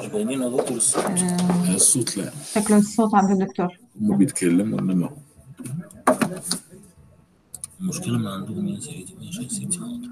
[0.00, 1.04] مش باينين يا دكتور الصوت.
[1.04, 2.30] آه، الصوت لا.
[2.54, 3.78] شكله الصوت عند الدكتور.
[4.00, 5.16] هم بيتكلموا إنما هو
[7.80, 10.08] المشكلة ما عندهم يا سيدي ماشي يا سيدي حاضر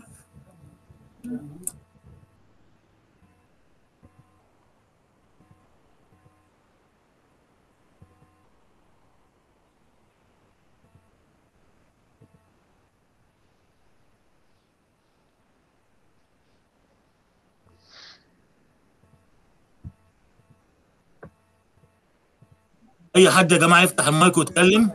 [23.17, 24.91] أي حد يا جماعة يفتح المايك ويتكلم؟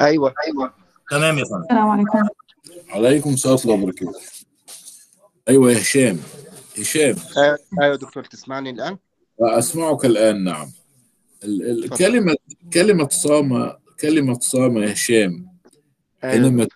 [0.00, 0.34] أيوه.
[0.46, 0.72] أيوه
[1.10, 1.62] تمام يا فندم.
[1.62, 2.18] السلام عليكم.
[2.90, 4.20] عليكم السلام ورحمة الله وبركاته.
[5.48, 6.18] أيوه يا هشام.
[6.78, 7.16] هشام.
[7.36, 8.96] آه، أيوه دكتور تسمعني الآن؟
[9.40, 10.72] أسمعك الآن نعم.
[11.44, 12.36] ال- ال- كلمة
[12.72, 15.46] كلمة صام كلمة صام يا هشام.
[16.24, 16.66] آه، حينما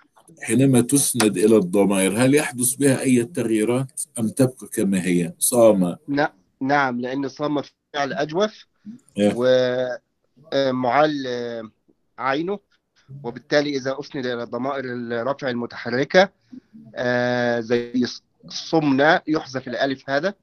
[0.42, 6.26] حينما تسند إلى الضمائر هل يحدث بها أي تغييرات أم تبقى كما هي؟ صام ن-
[6.60, 7.62] نعم لأن صام
[7.94, 8.64] فعل أجوف.
[9.18, 9.32] إيه.
[10.54, 11.26] ومعل
[12.18, 12.58] عينه
[13.24, 16.28] وبالتالي إذا اسند إلى ضمائر الرفع المتحركة
[16.94, 18.06] آه، زي
[18.48, 20.34] صمنا يحذف الألف هذا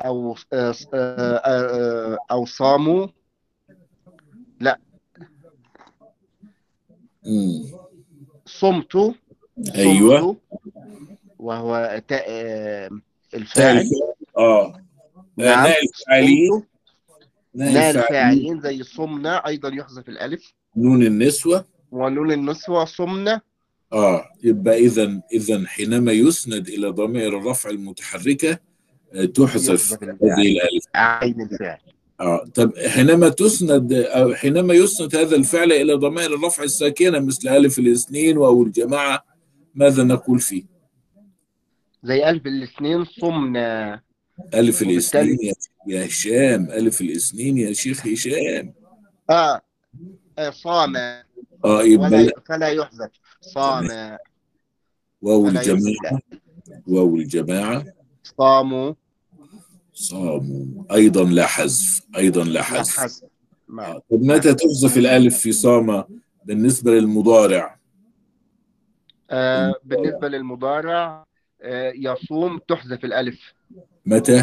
[0.00, 3.06] أو آه، آه، أو صاموا
[7.26, 7.64] مم.
[8.46, 9.14] صمت.
[9.74, 10.36] أيوه.
[11.38, 12.28] وهو تاء
[13.34, 13.90] الفاعل.
[14.38, 14.80] آه.
[15.36, 15.72] نعم.
[15.82, 16.73] الفاعلين
[17.54, 20.54] الفاعلين فاعلين زي صمنا أيضا يحذف الألف.
[20.76, 21.64] نون النسوة.
[21.90, 23.40] ونون النسوة صمنا.
[23.92, 28.58] آه يبقى اذا اذا حينما يسند إلى ضمائر الرفع المتحركة
[29.14, 29.92] آه، تحذف.
[30.02, 30.84] هذه الألف.
[30.94, 31.78] عين الفعل
[32.20, 37.78] آه طب حينما تسند أو حينما يسند هذا الفعل إلى ضمائر الرفع الساكنة مثل ألف
[37.78, 39.24] الاثنين أو الجماعة
[39.74, 40.62] ماذا نقول فيه؟
[42.02, 44.00] زي ألف الاثنين صمنا.
[44.54, 45.54] ألف وبالتالي- الاثنين
[45.86, 48.74] يا هشام ألف الاثنين يا شيخ هشام.
[49.30, 49.60] آه,
[50.38, 53.10] آه صام آه يبقى فلا يحذف.
[53.40, 54.18] صام
[55.22, 56.20] واو يحذف.
[56.86, 57.84] واو الجماعة.
[58.38, 58.94] صاموا
[59.92, 62.02] صاموا أيضا لا حذف.
[62.16, 63.22] أيضا لا حذف.
[63.78, 66.04] آه، طب متى تحذف الألف في صام
[66.44, 67.78] بالنسبة للمضارع؟
[69.30, 71.26] آه بالنسبة للمضارع
[71.62, 73.54] آه يصوم تحذف الألف.
[74.06, 74.38] متى؟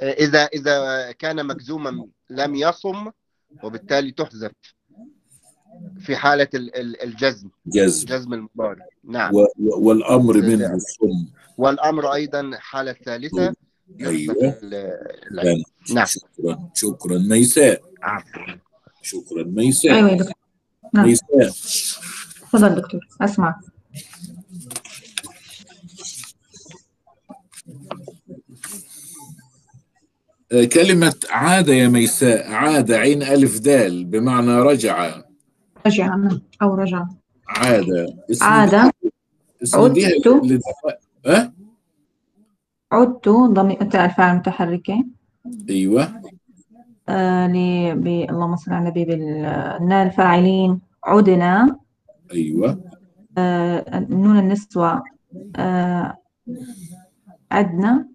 [0.00, 3.10] آه إذا إذا كان مجزوما لم يصم
[3.62, 4.52] وبالتالي تحذف
[6.00, 7.48] في حالة ال- ال- الجزم.
[7.66, 8.06] جزم.
[8.06, 8.86] جزم المضارع.
[9.04, 9.34] نعم.
[9.34, 11.26] و- و- والأمر منه الصم
[11.58, 13.54] والأمر أيضا حالة ثالثة.
[14.00, 14.58] أيوة.
[14.62, 15.64] العين.
[15.94, 16.06] نعم.
[16.06, 17.18] شكرا شكرا.
[17.18, 17.82] ميساء.
[18.02, 18.42] عفوا.
[19.02, 19.42] شكرا.
[19.44, 19.92] ميساء.
[19.94, 20.34] أيوة يا دكتور.
[20.94, 21.06] نعم.
[21.06, 21.48] ميساء.
[22.42, 23.00] تفضل دكتور.
[23.20, 23.60] أسمع.
[30.52, 35.22] كلمة عاد يا ميساء عاد عين ألف دال بمعنى رجع.
[35.86, 36.16] رجع.
[36.62, 37.04] أو رجع.
[37.48, 37.84] عاد.
[38.42, 38.74] عاد.
[38.74, 38.94] عدت.
[41.26, 41.52] أه؟
[42.92, 43.28] عدت.
[43.28, 45.04] ضمير الفاعل المتحركة
[45.70, 46.22] أيوه.
[47.08, 47.46] آه.
[47.94, 48.06] ب...
[48.06, 51.78] اللهم صل على النبي بالنال فاعلين عدنا.
[52.32, 52.80] أيوه.
[53.38, 55.02] آه نون النسوة.
[55.56, 56.16] آه
[57.50, 58.08] عدنا.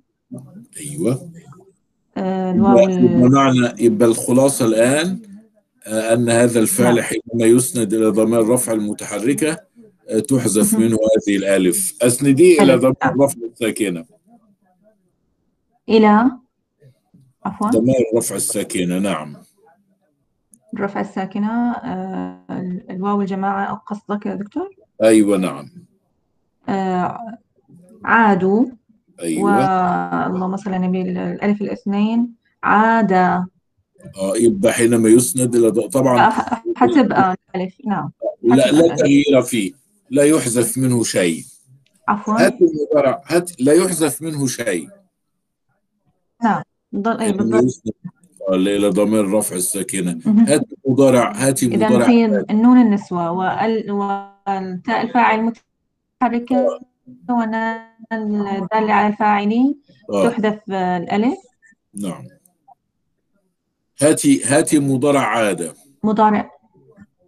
[0.77, 1.31] أيوه.
[2.21, 2.79] آه الواو
[3.79, 5.19] يبقى الخلاصة الآن
[5.87, 7.03] آه، أن هذا الفعل نعم.
[7.03, 9.57] حينما يسند إلى ضمير الرفع المتحركة
[10.09, 10.73] آه، تحذف.
[10.75, 10.97] منه
[11.27, 12.81] هذه الألف أسنديه إلى ألف.
[12.83, 12.95] ضمير.
[13.05, 14.05] الرفع الساكنة
[15.89, 16.31] إلى
[17.45, 19.35] عفوا ضمير الرفع الساكنة نعم
[20.73, 24.69] الرفع الساكنة آه ال- الواو الجماعة قصدك يا دكتور
[25.03, 25.69] أيوه نعم
[26.69, 27.17] آه
[28.05, 28.65] عادوا
[29.21, 29.43] أيوه.
[30.31, 32.33] واللهم صل على النبي الألف الاثنين.
[32.63, 33.45] عاد آه
[34.35, 36.29] يبقى حينما يسند إلى ض- طبعا
[36.75, 38.11] حتبقى الألف نعم.
[38.43, 39.71] لا لا تغيير فيه.
[40.09, 41.43] لا يحذف منه شيء.
[42.07, 42.45] عفوا.
[42.45, 43.21] هات المضارع.
[43.27, 44.89] هات لا يحذف منه شيء.
[46.43, 46.61] نعم.
[46.95, 47.95] ضل حينما بالضبط.
[48.49, 50.19] إلى ضمير الرفع الساكنة.
[50.47, 51.31] هات المضارع.
[51.31, 52.05] هاتي إذا المضارع.
[52.05, 56.79] في النون النسوة وال والتاء الفاعل المتحركة.
[57.29, 57.81] والنال
[58.13, 60.29] الدالة على الفاعلين آه.
[60.29, 61.37] تحذف آه، الألف.
[61.93, 62.27] نعم.
[64.01, 65.73] هاتي هاتي مضارع عادة.
[66.03, 66.51] مضارع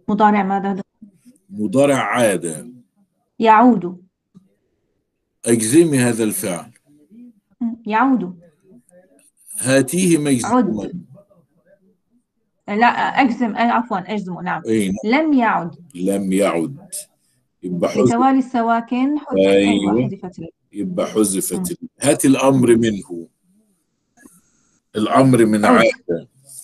[0.08, 0.82] مضارع ماذا؟
[1.50, 2.68] مضارع عادة.
[3.38, 4.02] يعود.
[5.46, 6.70] أجزمي هذا الفعل.
[7.86, 8.40] يعود.
[9.58, 10.90] هاتيه مجزوما
[12.68, 14.62] لا أجزم آه، عفوا أجزم نعم.
[14.66, 15.74] أي لم يعد.
[15.94, 16.76] لم يعد.
[17.64, 23.28] يبقى حذف بتوالي السواكن حذفت ال- يبقى حذفت هات الأمر منه.
[24.96, 25.64] الأمر من.
[25.64, 25.86] عاد.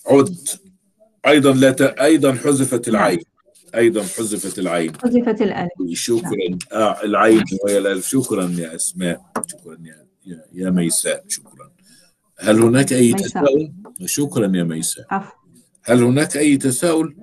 [0.07, 0.37] عد.
[1.27, 1.81] أيضا لا ت...
[1.81, 3.19] أيضا حذفت العين.
[3.75, 4.91] أيضا حذفت العين.
[4.97, 5.71] حذفت الألف.
[5.93, 6.57] شكرا.
[6.73, 8.07] آه العين وهي الألف.
[8.07, 9.31] شكرا يا أسماء.
[9.47, 11.23] شكرا يا يا, يا ميساء.
[11.27, 11.71] شكرا.
[12.39, 13.27] هل هناك أي ميساء.
[13.27, 13.71] تساؤل؟
[14.05, 15.05] شكرا يا ميساء.
[15.83, 17.15] هل هناك أي تساؤل؟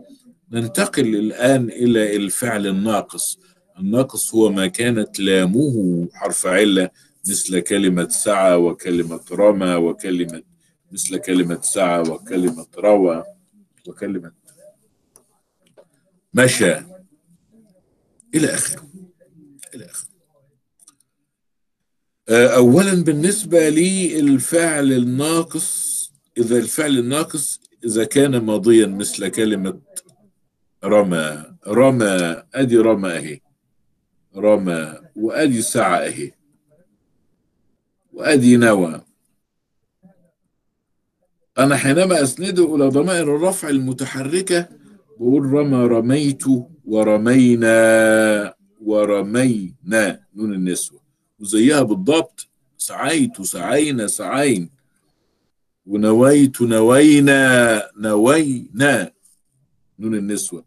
[0.52, 3.38] ننتقل الآن إلى الفعل الناقص.
[3.78, 6.90] الناقص هو ما كانت لامه حرف علة
[7.28, 10.42] مثل كلمة سعى وكلمة رمى وكلمة
[10.92, 13.24] مثل كلمة سعى وكلمة روى
[13.88, 14.32] وكلمة
[16.34, 16.74] مشى.
[18.34, 18.88] إلى آخره
[19.74, 20.08] إلى آخره.
[22.28, 25.98] آه، أولا بالنسبة للفعل الناقص
[26.38, 29.80] إذا الفعل الناقص إذا كان ماضيا مثل كلمة
[30.84, 33.40] رمى رمى أدي رمى أهي.
[34.36, 36.32] رمى وأدي سعى أهي
[38.12, 39.00] وأدي نوى.
[41.58, 44.68] أنا حينما أسنده إلى ضمائر الرفع المتحركة
[45.18, 46.44] بقول رمى رميت
[46.84, 50.20] ورمينا ورمينا.
[50.34, 51.00] نون النسوة.
[51.40, 52.48] وزيها بالضبط.
[52.78, 54.70] سعيت سعينا سعين.
[55.86, 59.12] ونويت نوينا نوينا.
[59.98, 60.64] نون النسوة.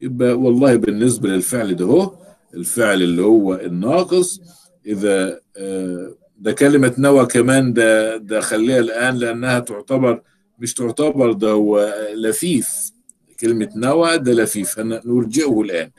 [0.00, 2.23] يبقى والله بالنسبة للفعل ده هو
[2.56, 4.40] الفعل اللي هو الناقص.
[4.86, 10.22] إذا آه، ده كلمة نوى كمان ده ده خليها الآن لأنها تعتبر
[10.58, 12.90] مش تعتبر ده هو لفيف.
[13.40, 15.90] كلمة نوى ده لفيف نرجئه الآن.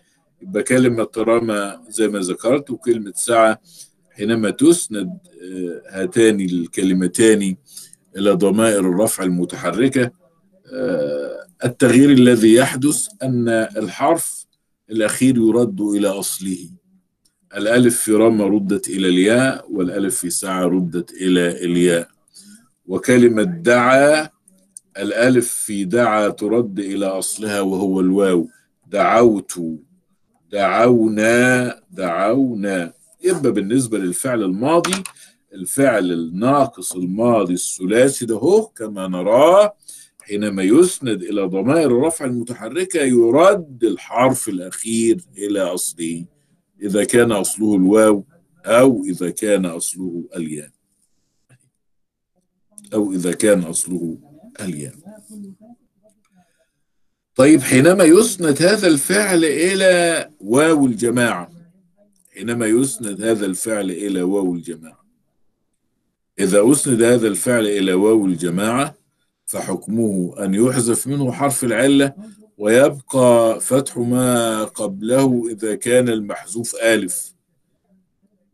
[0.42, 3.56] يبقى كلمة رمى زي ما ذكرت وكلمة سعى
[4.12, 5.10] حينما تسند
[5.44, 7.56] آه، هاتان الكلمتان
[8.18, 10.12] إلى ضمائر الرفع المتحركة.
[10.74, 14.45] آه، التغيير الذي يحدث أن الحرف
[14.92, 16.70] الأخير يرد إلى أصله.
[17.58, 22.08] الألف في رمى ردت إلى الياء والألف في سعى ردت إلى الياء.
[22.86, 24.30] وكلمة دعا
[24.98, 28.48] الألف في دعا ترد إلى أصلها وهو الواو.
[28.88, 29.60] دعوت
[30.52, 32.94] دعونا دعونا.
[33.24, 35.04] يبقى بالنسبة للفعل الماضي
[35.54, 39.76] الفعل الناقص الماضي الثلاثي ده هو كما نراه
[40.28, 46.26] حينما يسند إلى ضمائر الرفع المتحركة يرد الحرف الأخير إلى أصله
[46.82, 48.26] إذا كان أصله الواو
[48.66, 50.70] أو إذا كان أصله الياء.
[52.94, 54.18] أو إذا كان أصله
[54.62, 54.96] الياء.
[57.36, 61.52] طيب حينما يسند هذا الفعل إلى واو الجماعة
[62.34, 65.06] حينما يسند هذا الفعل إلى واو الجماعة.
[66.40, 69.05] إذا أسند هذا الفعل إلى واو الجماعة
[69.46, 72.14] فحكمه أن يحذف منه حرف العلة
[72.58, 77.34] ويبقى فتح ما قبله إذا كان المحذوف ألف.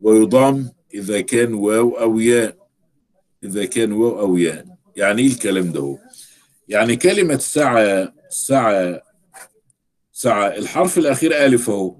[0.01, 2.57] ويضم إذا كان واو أو ياء.
[3.43, 4.65] إذا كان واو أو ياء.
[4.95, 5.97] يعني إيه الكلام ده؟
[6.67, 9.01] يعني كلمة سعى سعى
[10.11, 10.57] سعى.
[10.57, 11.95] الحرف الأخير ألف أهو.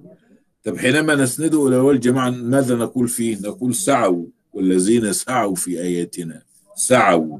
[0.64, 4.26] طب حينما نسنده إلى واو الجماعة ماذا نقول فيه؟ نقول سعوا.
[4.54, 6.42] والذين سعوا في آياتنا.
[6.76, 7.40] سعوا.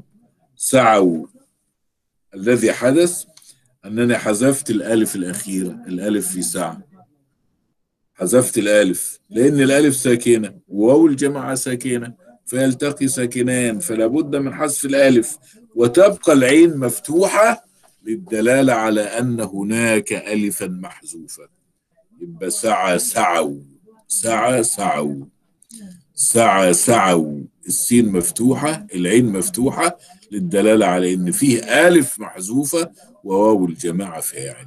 [0.56, 1.26] سعوا.
[2.34, 3.24] الذي حدث
[3.84, 6.76] أنني حذفت الألف الأخيرة الألف في سعى
[8.14, 12.14] حذفت الألف لأن الألف ساكنة وواو الجماعة ساكنة
[12.46, 15.38] فيلتقي ساكنان فلا بد من حذف الألف.
[15.74, 17.64] وتبقى العين مفتوحة
[18.04, 21.48] للدلالة على أن هناك ألفا محذوفا.
[22.20, 23.60] يبقى سعى سعوا
[24.08, 25.24] سعى سعوا
[26.14, 29.98] سعى سعوا السين مفتوحة العين مفتوحة
[30.32, 31.58] للدلالة على إن فيه
[31.88, 32.92] ألف محذوفة
[33.24, 34.66] وواو الجماعة فاعل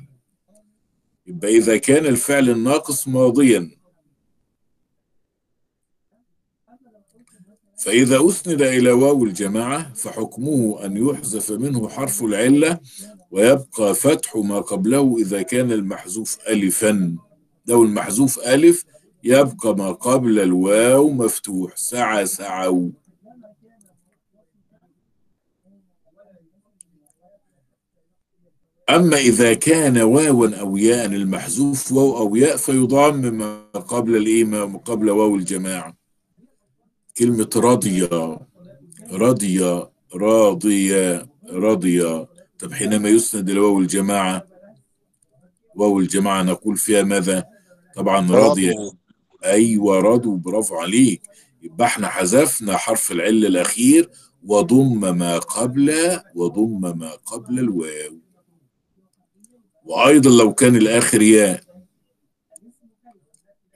[1.28, 3.72] يبقى إذا كان الفعل الناقص ماضيا.
[7.78, 12.80] فإذا أسند إلى واو الجماعة فحكمه أن يحذف منه حرف العلة
[13.32, 17.18] ويبقى فتح ما قبله إذا كان المحذوف ألفا.
[17.68, 18.84] لو المحذوف ألف
[19.24, 21.78] يبقى ما قبل الواو مفتوح.
[21.78, 22.90] سعى سعوا.
[28.90, 34.78] أما إذا كان واوا أو ياء المحذوف واو أو ياء فيضم ما قبل الإيه ما
[34.78, 35.98] قبل واو الجماعة.
[37.18, 38.10] كلمة رضي.
[39.12, 39.86] رضي.
[40.16, 42.26] راضية رضي.
[42.60, 44.46] طب حينما يسند لواو الجماعة
[45.76, 47.46] واو الجماعة نقول فيها ماذا؟
[47.96, 48.74] طبعا راضية
[49.46, 51.22] أيوة رضوا برافو عليك.
[51.62, 54.10] يبقى إحنا حذفنا حرف العلة الأخير
[54.44, 58.25] وضم ما قبل وضم ما قبل الواو.
[59.86, 61.62] وأيضا لو كان الآخر ياء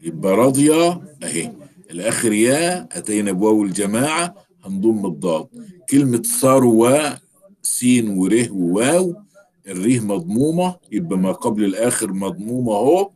[0.02, 1.52] يبقى راضية أهي.
[1.92, 5.48] الآخر ياء أتينا بواو الجماعة هنضم الضاد.
[5.90, 7.18] كلمة ثروة
[7.62, 9.16] سين وره وواو
[9.68, 13.12] الريه مضمومة يبقى ما قبل الآخر مضمومة أهو.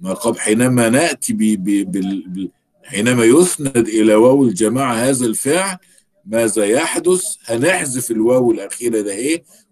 [0.00, 2.50] ما قبل حينما نأتي ب ب بال
[2.84, 5.76] حينما يسند إلى واو الجماعة هذا الفعل
[6.24, 9.14] ماذا يحدث؟ هنحذف الواو الأخيرة ده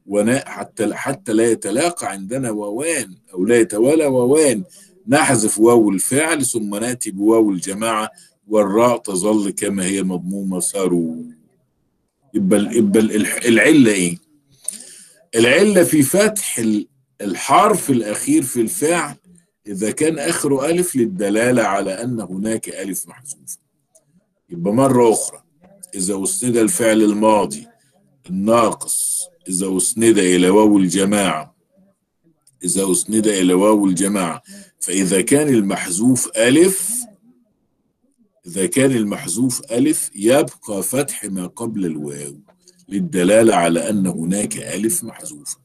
[0.09, 4.65] إيه؟ حتى حتى لا يتلاقى عندنا واوان أو لا يتوالى واوان
[5.09, 8.11] نحذف واو الفعل ثم نأتي بواو الجماعة
[8.49, 11.17] والراء تظل كما هي مضمومة ساروا
[12.35, 14.19] يبقى يبقى ال- العلة إيه؟
[15.35, 16.89] العلة في فتح ال-
[17.21, 19.15] الحرف الأخير في الفعل
[19.67, 23.59] إذا كان اخره ألف للدلالة على أن هناك ألف محذوفة.
[24.51, 25.43] يبقى مرة أخرى
[25.95, 27.67] إذا اسند الفعل الماضي
[28.31, 29.29] الناقص.
[29.49, 31.55] إذا أسند إلى واو الجماعة
[32.65, 34.43] إذا أسند إلى واو الجماعة
[34.81, 37.05] فإذا كان المحذوف ألف
[38.47, 42.37] إذا كان المحذوف ألف يبقى فتح ما قبل الواو
[42.89, 45.59] للدلالة على أن هناك ألف محذوفة.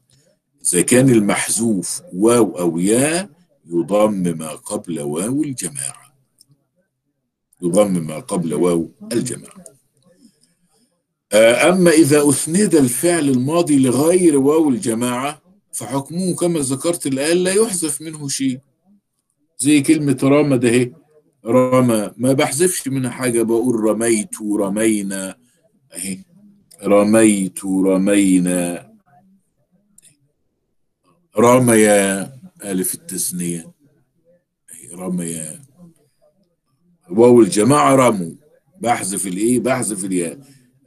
[0.66, 3.30] إذا كان المحذوف واو أو ياء
[3.66, 6.14] يضم ما قبل واو الجماعة.
[7.62, 9.64] يضم ما قبل واو الجماعة.
[11.34, 18.28] أما إذا أسند الفعل الماضي لغير واو الجماعة فحكمه كما ذكرت الآن لا يحذف منه
[18.28, 18.60] شيء.
[19.58, 20.92] زي كلمة رمى ده اهي
[21.46, 25.36] رمى ما بحذفش منها حاجة بقول رميت رمينا.
[25.94, 26.20] اهي
[26.84, 28.90] رميت رمينا.
[31.38, 33.72] رميا ألف التثنية
[34.74, 35.62] أهي رميا.
[37.10, 38.32] واو الجماعة رموا
[38.82, 40.40] بحذف الإيه؟ بحذف الياء.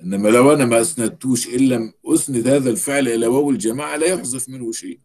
[0.05, 4.49] إنما لو أنا ما أسندتوش ان لم أسند هذا الفعل إلى واو الجماعة لا يحذف
[4.49, 5.01] منه شيء.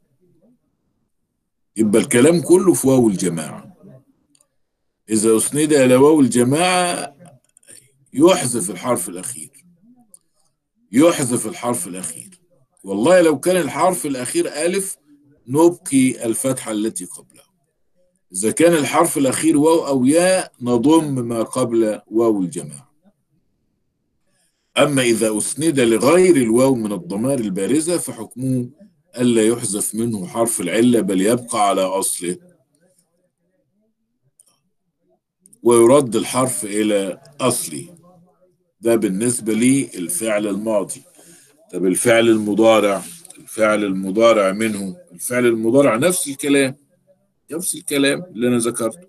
[1.77, 3.77] يبقى الكلام كله في واو الجماعة.
[5.09, 7.15] إذا أسند إلى واو الجماعة
[8.13, 9.65] يحذف الحرف الأخير.
[10.91, 12.41] يحذف الحرف الأخير.
[12.83, 14.97] والله لو كان الحرف الأخير ألف
[15.47, 17.43] نبقي الفتحة التي قبله
[18.33, 22.86] إذا كان الحرف الأخير واو أو ياء نضم ما قبل واو الجماعة.
[24.77, 28.69] أما إذا أسند لغير الواو من الضمائر البارزة فحكمه
[29.17, 32.37] ألا يحذف منه حرف العلة بل يبقى على أصله.
[35.63, 37.97] ويرد الحرف إلى أصله.
[38.81, 41.01] ده بالنسبة للفعل الماضي.
[41.73, 43.01] طب الفعل المضارع؟
[43.37, 44.97] الفعل المضارع منه.
[45.11, 46.75] الفعل المضارع نفس الكلام
[47.51, 49.07] نفس الكلام اللي أنا ذكرته.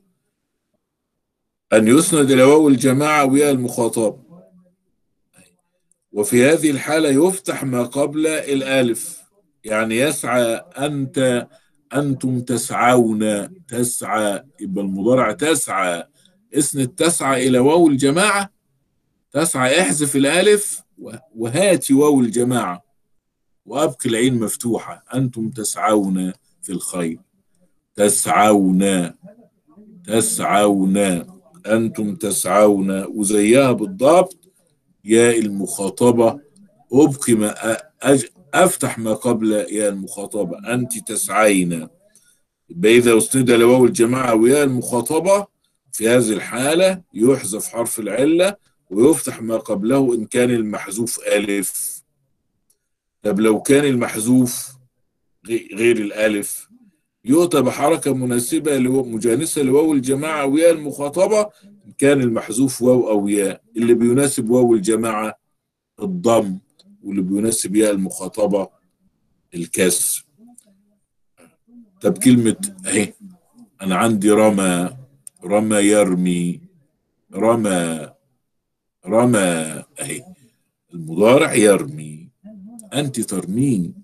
[1.73, 4.28] أن يسند إلى واو الجماعة ويا المخاطب
[6.19, 9.23] وفي هذه الحالة يفتح ما قبل الألف.
[9.65, 11.49] يعني يسعى أنت
[11.95, 16.05] أنتم تسعون تسعى يبقى المضارع تسعى.
[16.55, 18.51] اسند تسعى إلى واو الجماعة.
[19.33, 20.83] تسعى احذف الألف
[21.35, 22.85] وهاتي واو الجماعة.
[23.67, 25.05] وأبقي العين مفتوحة.
[25.15, 26.33] أنتم تسعون
[26.63, 27.19] في الخير.
[27.95, 29.13] تسعون
[30.07, 30.97] تسعون.
[31.67, 33.05] أنتم تسعون.
[33.05, 34.38] وزيها بالضبط.
[35.09, 36.41] يا المخاطبة.
[36.93, 37.55] أبقي ما.
[38.55, 40.75] أفتح ما قبل يا المخاطبة.
[40.75, 41.89] أنت تسعين.
[42.71, 45.47] يبقى إذا أسند لواو الجماعة ويا المخاطبة.
[45.93, 48.57] في هذه الحالة يحذف حرف العلة
[48.91, 52.03] ويفتح ما قبله إن كان المحذوف ألف.
[53.23, 54.69] طب لو كان المحذوف
[55.49, 56.69] غير الألف؟
[57.25, 61.51] يؤتى بحركة مناسبة مجانسة لواو الجماعة ويا المخاطبة
[61.99, 65.39] كان المحذوف واو أو ياء اللي بيناسب واو الجماعة
[66.03, 66.59] الضم
[67.03, 68.69] واللي بيناسب ياء المخاطبة
[69.55, 70.25] الكسر
[72.01, 72.57] طب كلمة
[72.87, 73.13] أهي
[73.83, 74.97] أنا عندي رمى
[75.45, 76.61] رمى يرمي
[77.35, 78.13] رمى
[79.07, 79.39] رمى
[80.01, 80.25] أهي.
[80.95, 82.29] المضارع يرمي
[82.95, 83.95] أنت ترمين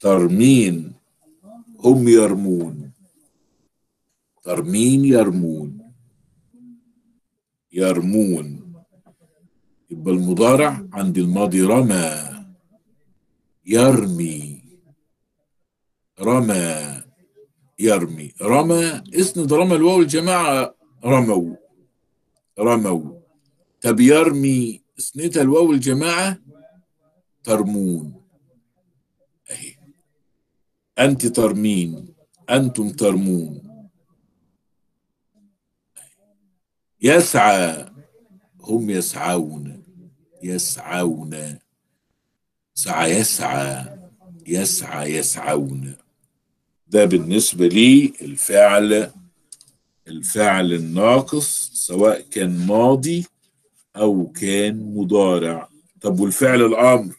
[0.00, 0.92] ترمين
[1.84, 2.90] هم يرمون
[4.42, 5.77] ترمين يرمون.
[7.72, 8.72] يرمون.
[9.90, 12.28] يبقى المضارع عند الماضي رمى.
[13.66, 14.62] يرمي.
[16.20, 17.02] رمى.
[17.78, 18.32] يرمي.
[18.42, 19.02] رمى.
[19.14, 20.74] اسند رمى الواو الجماعة.
[21.04, 21.56] رموا.
[22.60, 23.20] رموا.
[23.82, 24.80] طب يرمي.
[24.98, 26.38] اسندها الواو الجماعة.
[27.44, 28.14] ترمون.
[29.50, 29.74] أهي.
[30.98, 32.14] أنت ترمين.
[32.50, 33.67] أنتم ترمون.
[37.02, 37.86] يسعى
[38.60, 39.82] هم يسعون
[40.42, 41.58] يسعون.
[42.74, 43.98] سعى يسعى
[44.46, 45.94] يسعى يسعون.
[46.88, 49.10] ده بالنسبة لي الفعل
[50.08, 53.24] الفعل الناقص سواء كان ماضي
[53.96, 55.68] أو كان مضارع.
[56.00, 57.14] طب والفعل الأمر؟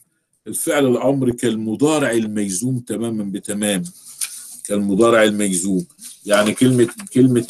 [0.47, 3.83] الفعل الأمر كالمضارع المجزوم تماما بتمام
[4.63, 5.85] كالمضارع المجزوم.
[6.25, 7.47] يعني كلمة كلمة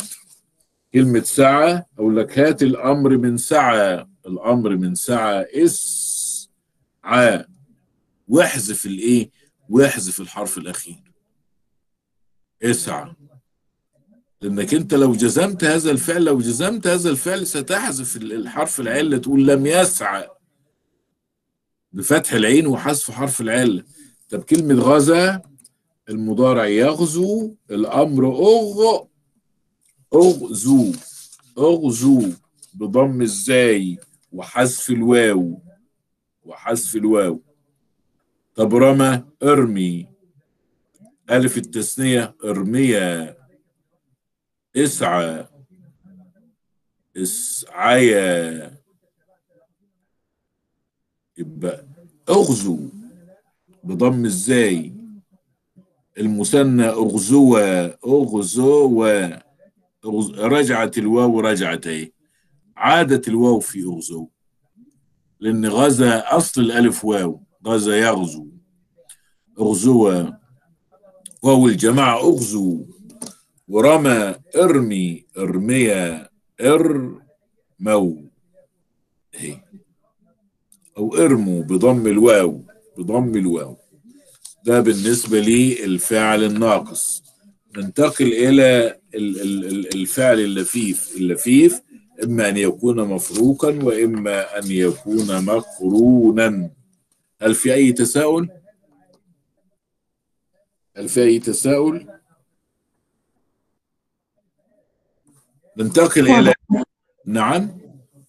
[0.93, 4.07] كلمة سعى أقول لك هات الأمر من سعى.
[4.25, 6.49] الأمر من سعى اس
[7.03, 7.41] ع
[8.27, 9.31] واحذف الإيه؟
[9.69, 11.13] واحذف الحرف الأخير.
[12.63, 13.13] اسعى.
[14.41, 19.65] لأنك أنت لو جزمت هذا الفعل لو جزمت هذا الفعل ستحذف الحرف العلة تقول لم
[19.65, 20.27] يسعى.
[21.93, 23.83] بفتح العين وحذف حرف العلة
[24.29, 25.41] طب كلمة غزا
[26.09, 29.03] المضارع يغزو الأمر أغ
[30.13, 30.91] أغزو
[31.57, 32.31] أغزو
[32.73, 33.97] بضم الزاي
[34.33, 35.61] وحذف الواو
[36.45, 37.41] وحذف الواو.
[38.55, 40.07] طب رمى ارمي.
[41.29, 43.37] ألف التثنية ارمية
[44.75, 45.47] اسعى.
[47.17, 48.77] اسعيا.
[51.37, 51.85] يبقى
[52.29, 52.79] أغزو
[53.83, 54.93] بضم الزاي.
[56.17, 58.59] المثنى اغزوة أغز...
[60.37, 62.11] رجعت الواو رجعت اهي
[62.77, 64.29] عادت الواو في اغزو
[65.39, 68.47] لأن غزا أصل الألف واو غزا يغزو.
[69.59, 70.39] اغزوة
[71.43, 72.85] واو الجماعة أغزو.
[73.67, 76.29] ورمى إرمي ارميا
[76.61, 78.15] ارموا
[79.35, 79.61] اهي
[80.97, 82.65] أو ارموا بضم الواو
[82.97, 83.77] بضم الواو.
[84.65, 87.28] ده بالنسبة للفعل الناقص.
[87.77, 88.99] ننتقل إلى
[89.95, 91.15] الفعل اللفيف.
[91.17, 91.81] اللفيف
[92.23, 96.69] إما أن يكون مفروكا وإما أن يكون مقرونا.
[97.41, 98.49] هل في أي تساؤل؟
[100.97, 102.07] هل في أي تساؤل؟
[105.77, 106.53] ننتقل إلى
[107.25, 107.69] نعم.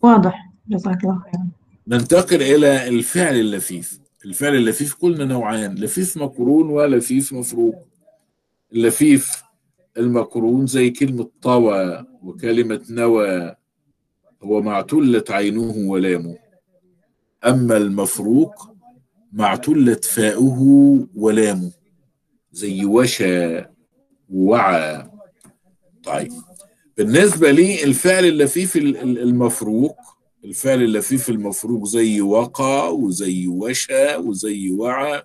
[0.03, 0.51] واضح.
[0.69, 1.49] جزاك الله خيرا.
[1.89, 4.01] ننتقل إلى الفعل اللفيف.
[4.25, 7.90] الفعل اللفيف قلنا نوعان لفيف مقرون ولفيف مفروق.
[8.73, 9.43] اللفيف
[9.97, 13.55] المقرون زي كلمة طوى وكلمة نوى
[14.43, 16.37] هو معتلت عينه ولامه.
[17.47, 18.69] أما المفروق
[19.33, 20.61] معتلت فاؤه
[21.15, 21.73] ولامه.
[22.53, 23.65] زي وشى
[24.31, 25.11] ووعى.
[26.05, 26.33] طيب
[26.97, 29.97] بالنسبة لي الفعل اللفيف المفروق
[30.45, 35.23] الفعل اللفيف المفروق زي وقع وزي وشى وزي وعى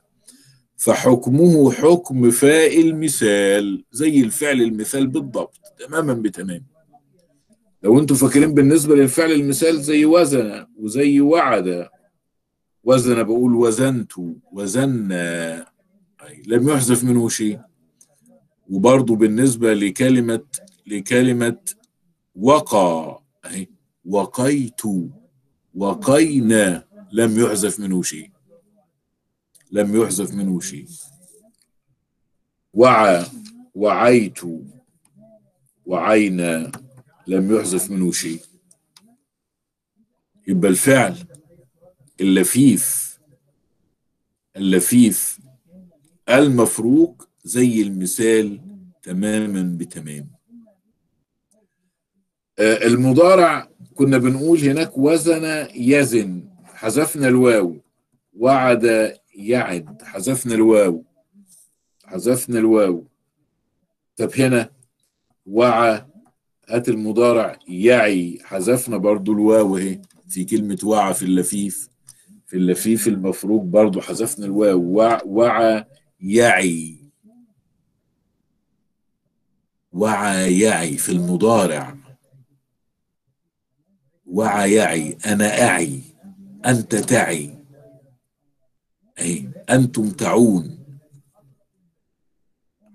[0.85, 5.59] فحكمه حكم فاء المثال زي الفعل المثال بالضبط.
[5.79, 6.65] تماما بتمام.
[7.83, 11.87] لو أنتم فاكرين بالنسبة للفعل المثال زي وزن وزي وعد.
[12.83, 14.11] وزن بقول وزنت
[14.51, 15.07] وزن.
[16.47, 17.59] لم يحذف منه شيء.
[18.69, 20.45] وبرضه بالنسبة لكلمة
[20.87, 21.57] لكلمة
[22.35, 23.21] وقى.
[23.45, 23.67] اهي
[24.05, 24.81] وقيت
[25.75, 28.34] وقينا لم يحذف منه شيء.
[29.71, 30.87] لم يحذف منه شيء.
[32.73, 33.25] وعى
[33.75, 34.39] وعيت
[35.85, 36.71] وعينا
[37.27, 38.41] لم يحذف منه شيء.
[40.47, 41.17] يبقى الفعل
[42.21, 43.05] اللفيف
[44.55, 45.39] اللفيف
[46.29, 48.61] المفروق زي المثال
[49.03, 50.29] تماما بتمام.
[52.59, 57.77] آه المضارع كنا بنقول هناك وزن يزن حذفنا الواو
[58.33, 61.03] وعد يعد حذفنا الواو.
[62.05, 63.07] حذفنا الواو.
[64.17, 64.69] طب هنا
[65.45, 66.05] وعى
[66.69, 68.39] هات المضارع يعي.
[68.43, 70.01] حذفنا برضو الواو اهي.
[70.29, 71.89] في كلمة وعى في اللفيف.
[72.47, 74.81] في اللفيف المفروق برضو حذفنا الواو.
[74.81, 75.85] وع وعى
[76.19, 76.97] يعي.
[79.91, 81.97] وعى يعي في المضارع.
[84.25, 85.17] وعى يعي.
[85.25, 86.01] أنا أعي.
[86.65, 87.54] أنت تعي.
[89.19, 90.79] أي أنتم تعون؟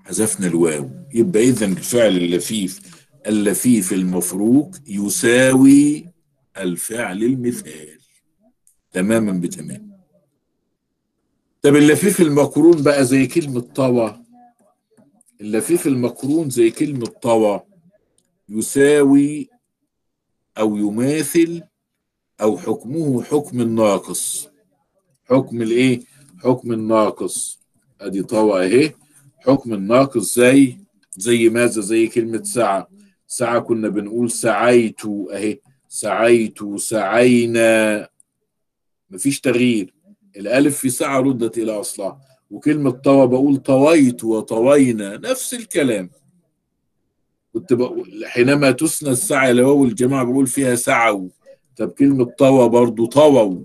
[0.04, 0.90] حذفنا الواو.
[1.14, 2.80] يبقى إذا الفعل اللفيف
[3.26, 6.08] اللفيف المفروق يساوي
[6.56, 7.98] الفعل المثال.
[8.92, 9.90] تماما بتمام.
[11.62, 14.22] طب اللفيف المقرون بقى زي كلمة طوى.
[15.40, 17.60] اللفيف المقرون زي كلمة طوى
[18.48, 19.48] يساوي
[20.58, 21.62] أو يماثل
[22.40, 24.48] أو حكمه حكم الناقص.
[25.30, 26.00] حكم الإيه؟
[26.38, 27.60] حكم الناقص.
[28.00, 28.94] أدي طوى أهي.
[29.38, 30.76] حكم الناقص زي
[31.16, 32.84] زي ماذا؟ زي كلمة سعى
[33.26, 35.00] سعى كنا بنقول سعيت
[35.32, 35.60] أهي.
[35.88, 38.08] سعيت سعينا.
[39.10, 39.94] مفيش تغيير.
[40.36, 42.20] الألف في سعى ردت إلى أصلها.
[42.50, 45.16] وكلمة طوى بقول طويت وطوينا.
[45.16, 46.10] نفس الكلام.
[47.52, 51.28] كنت بقول حينما تسنى السعي لواو الجماعة بقول فيها سعوا.
[51.76, 53.64] طب كلمة طوى برضو طووا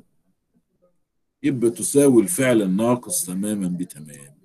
[1.45, 4.35] يبقى تساوي الفعل الناقص تماما بتمام.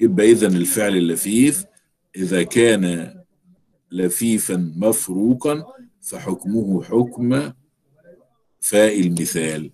[0.00, 1.64] يبقى إذا الفعل اللفيف
[2.16, 3.14] إذا كان
[3.92, 5.64] لفيفا مفروقا
[6.02, 7.52] فحكمه حكم
[8.60, 9.70] فاء المثال.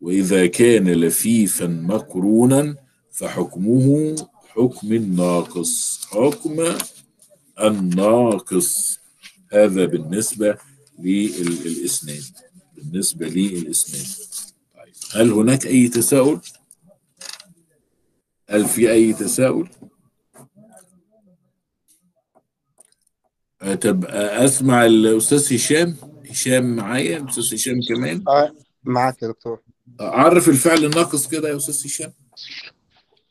[0.00, 2.76] وإذا كان لفيفا مقرونا
[3.10, 4.16] فحكمه
[4.48, 6.76] حكم الناقص حكم
[7.60, 8.98] الناقص.
[9.52, 10.56] هذا بالنسبة
[10.98, 12.22] للإسناد.
[12.76, 14.27] بالنسبة للإسناد.
[15.14, 16.40] هل هناك أي تساؤل؟
[18.50, 19.68] هل في أي تساؤل؟
[23.62, 25.96] آه، طب آه، أسمع الأستاذ هشام.
[26.30, 28.54] هشام معايا؟ الأستاذ هشام كمان؟ آه
[28.84, 29.60] معاك يا دكتور.
[30.00, 32.12] عرف الفعل الناقص كده يا أستاذ هشام؟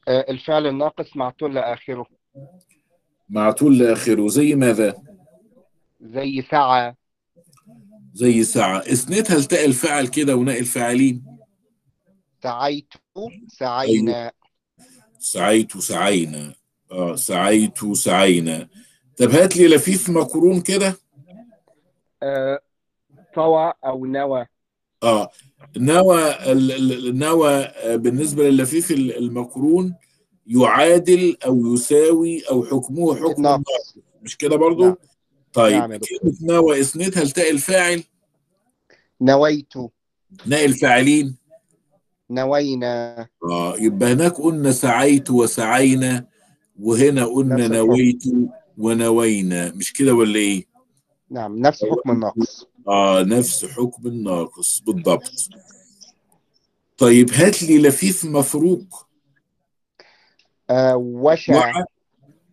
[0.07, 2.05] الفعل الناقص معطول لآخره.
[3.29, 4.27] معطول لآخره.
[4.27, 5.03] زي ماذا؟
[6.01, 6.95] زي سعى
[8.13, 8.77] زي ساعة.
[8.79, 11.36] اسندها لتاء الفاعل كده وناء الفاعلين
[12.43, 12.93] سعيت
[13.47, 14.31] سعينا.
[15.19, 16.53] سعيت سعينا.
[16.91, 18.67] آه سعيت سعينا.
[19.17, 20.97] طب هات لي لفيف مقرون كده.
[22.23, 22.59] آه
[23.35, 24.45] طوى أو نوى.
[25.03, 25.29] آه
[25.77, 29.95] نوى النوى آه، بالنسبة لللفيف ال- المقرون
[30.47, 33.31] يعادل أو يساوي أو حكمه حكم.
[33.37, 34.95] الناقص مش كده برضو؟ نعم.
[35.53, 35.97] طيب نعم.
[35.97, 38.03] كلمة نوى اسندها لتاء الفاعل
[39.21, 39.73] نويت.
[40.45, 41.37] ناء الفاعلين
[42.29, 43.27] نوينا.
[43.43, 46.27] آه يبقى هناك قلنا سعيت وسعينا
[46.79, 47.67] وهنا قلنا.
[47.67, 48.23] نويت
[48.77, 49.71] ونوينا.
[49.71, 50.65] مش كده ولا إيه؟
[51.29, 52.67] نعم نفس حكم الناقص.
[52.87, 55.49] آه نفس حكم الناقص بالضبط.
[56.97, 59.07] طيب هات لي لفيف مفروق.
[60.69, 61.85] آه وشى وعى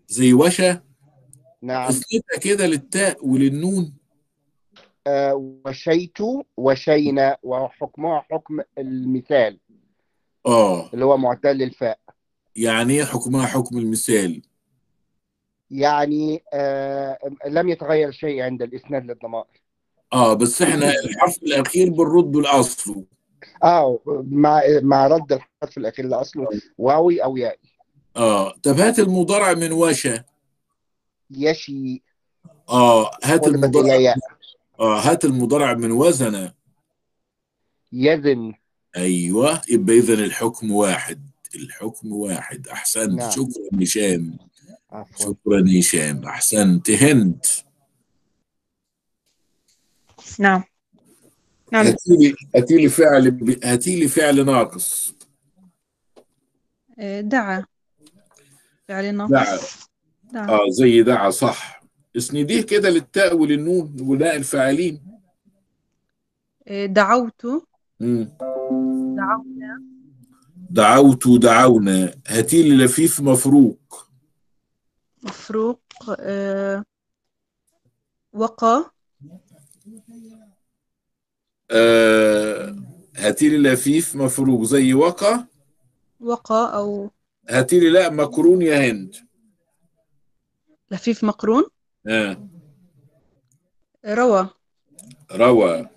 [0.09, 0.80] زي وشا
[1.62, 1.88] نعم.
[1.88, 3.94] اسندها كده للتاء وللنون.
[5.06, 6.18] آه وشيت
[6.56, 9.59] وشينا وحكمها حكم المثال.
[10.47, 10.91] آه.
[10.95, 11.99] اللي هو معتل الفاء.
[12.57, 14.43] يعني إيه حكمها حكم المثال؟
[15.71, 19.62] يعني آه لم يتغير شيء عند الإسناد للضمائر.
[20.12, 23.05] آه بس إحنا الحرف الأخير بنرد لاصله
[23.65, 23.99] آه
[24.31, 26.49] مع مع رد الحرف الأخير لأصله
[26.79, 27.59] واوي أو يائي
[28.16, 28.53] آه.
[28.62, 30.25] طب هات المضارع من وشا
[31.31, 32.03] يشي.
[32.69, 34.15] آه هات المضارع
[34.81, 36.51] آه هات المضارع من وزن
[37.93, 38.53] يزن.
[38.97, 41.31] أيوه يبقى اذا الحكم واحد.
[41.55, 42.69] الحكم واحد.
[42.69, 43.12] أحسنت.
[43.21, 43.31] نعم.
[43.31, 44.37] شكرا هشام.
[45.19, 46.25] شكرا هشام.
[46.25, 46.91] أحسنت.
[46.91, 47.47] هند
[50.39, 50.62] نعم.
[51.73, 51.87] نعم.
[51.87, 55.15] هاتي لي هاتي لي فعل ب- هاتي لي فعل ناقص.
[56.99, 57.65] آه، دعا.
[58.89, 59.27] فعل دعا.
[59.29, 59.89] ناقص
[60.33, 60.49] دعا.
[60.49, 61.83] آه زي دعا صح.
[62.16, 65.03] اسنديه كده للتاء وللنون ولاء الفاعلين.
[66.69, 67.47] آه، دعوت.
[68.01, 68.37] مم.
[69.16, 69.82] دعونا.
[70.70, 72.15] دعوت دعونا.
[72.27, 74.09] هاتي لي لفيف مفروق.
[75.23, 75.81] مفروق
[76.20, 76.85] آه،
[78.32, 78.91] وقى
[81.70, 82.77] آه
[83.16, 84.62] هاتي لي لفيف مفروق.
[84.62, 85.45] زي وقع
[86.20, 87.11] وقى أو
[87.51, 89.16] هاتي لي لا مكرون يا هند.
[90.91, 91.65] لفيف مقرون
[92.07, 92.49] آه.
[94.07, 94.49] روى
[95.32, 95.89] روى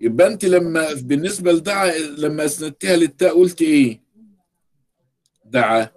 [0.00, 4.00] يبقى انت لما بالنسبة لدعا لما أسندتها للتاء قلت إيه؟
[5.44, 5.88] دعا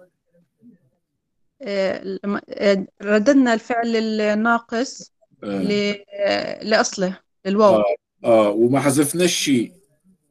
[1.62, 2.18] آه،
[2.48, 5.12] آه، رددنا الفعل الناقص
[5.44, 5.46] آه.
[5.62, 7.84] ل- آه، لأصله للواو آه.
[8.24, 9.72] آه وما حذفناش شيء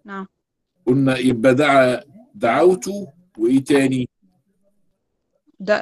[0.05, 0.27] نعم
[0.85, 2.01] قلنا يبقى دعا
[2.35, 2.89] دعوت
[3.37, 4.09] وإيه تاني؟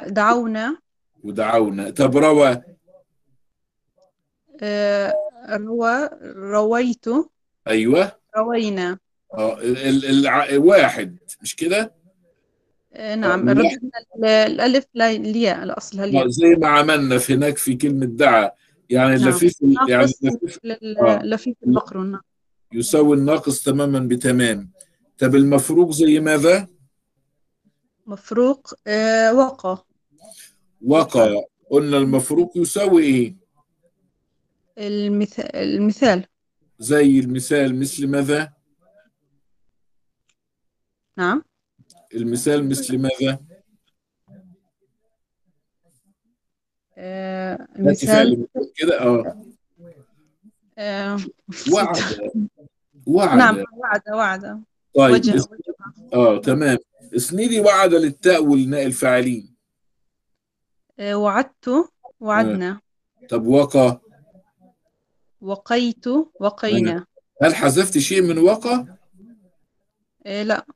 [0.08, 0.78] دعونا
[1.24, 2.62] ودعونا طب روى
[4.62, 5.14] آه،
[5.50, 7.04] روى رويت
[7.68, 8.98] أيوه روينا
[9.34, 11.94] آه ال- ال- الع- واحد مش كده؟
[12.94, 15.64] آه، نعم رددنا ال- الألف لا- الياء
[16.24, 18.50] آه، زي ما عملنا في هناك في كلمة دعا
[18.90, 19.22] يعني نعم.
[19.28, 19.54] اللفيف
[19.88, 20.12] يعني
[20.64, 21.22] لل- آه.
[21.22, 22.20] لفيف المقرون نعم.
[22.72, 24.70] يساوي الناقص تماما بتمام
[25.18, 26.66] طب المفروق زي ماذا؟
[28.06, 29.84] مفروق آه، وقى
[30.86, 31.34] وقع
[31.70, 33.36] قلنا المفروق يساوي إيه؟
[34.78, 36.24] المثال المثال
[36.82, 38.52] زي المثال مثل ماذا؟
[41.16, 41.44] نعم.
[42.14, 43.38] المثال مثل ماذا؟
[46.98, 48.46] آه، المثال
[48.76, 49.42] كده آه.
[50.78, 51.18] آه،
[51.72, 51.96] وعد.
[53.06, 53.38] وعد.
[53.38, 54.62] نعم وعد وعد.
[54.94, 55.48] طيب وجه اس-
[56.14, 56.78] آه تمام.
[57.16, 59.54] اسندي وعد للتاء والناء الفاعلين.
[60.98, 61.70] آه، وعدت
[62.20, 62.80] وعدنا.
[63.28, 63.98] طب وقع
[65.42, 66.04] وقيت
[66.40, 67.06] وقينا.
[67.42, 68.84] هل حذفت شيء من وقع؟
[70.26, 70.66] آه، لا.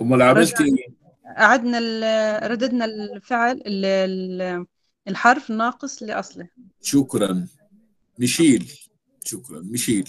[0.00, 0.60] أمال عملت.
[0.60, 1.02] إيه؟
[1.38, 4.66] أعدنا ال- رددنا الفعل ال- ال-
[5.08, 6.48] الحرف ناقص لأصله.
[6.82, 7.46] شكرا.
[8.18, 8.72] ميشيل
[9.24, 9.60] شكرا.
[9.60, 10.08] ميشيل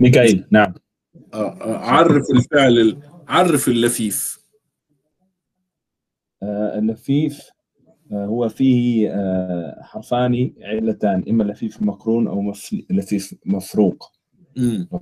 [0.00, 0.74] ميكائيل نعم.
[1.34, 4.38] آه آه عرف الفعل ال- عرف اللفيف.
[6.42, 7.40] آه، اللفيف.
[8.12, 12.52] هو فيه آه، حرفان علتان إما لفيف مقرون أو
[12.90, 14.12] لفيف مفروق.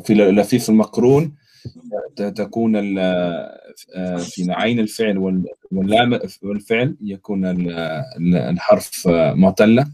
[0.05, 1.35] في اللفيف المقرون
[2.17, 2.99] تكون ال-
[3.95, 7.71] آه، في عين الفعل وال- واللام والفعل يكون ال-
[8.19, 9.87] ال- الحرف آه، معتلة.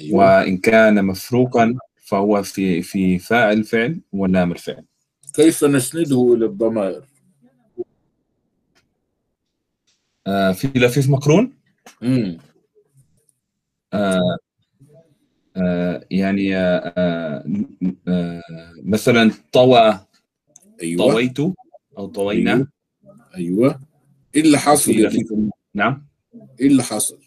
[0.00, 0.18] أيوه.
[0.18, 4.84] وإن كان مفروقا فهو في في فاء الفعل ولام الفعل.
[5.34, 7.04] كيف نسنده إلى الضمائر
[10.26, 11.57] آه، في لفيف مقرون
[12.02, 12.38] مم.
[13.92, 14.36] آه،
[15.56, 17.44] آه، يعني آه،
[18.84, 20.00] مثلا طوى
[20.82, 21.12] أيوه.
[21.12, 21.38] طويت
[21.98, 22.66] أو طوينا.
[23.36, 23.80] أيوه.
[24.34, 25.08] إيه اللي حصل في يا
[25.74, 26.06] نعم.
[26.60, 27.18] إيه اللي حصل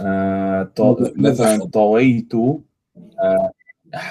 [0.00, 3.52] آه، طو- مثلا طويت آه،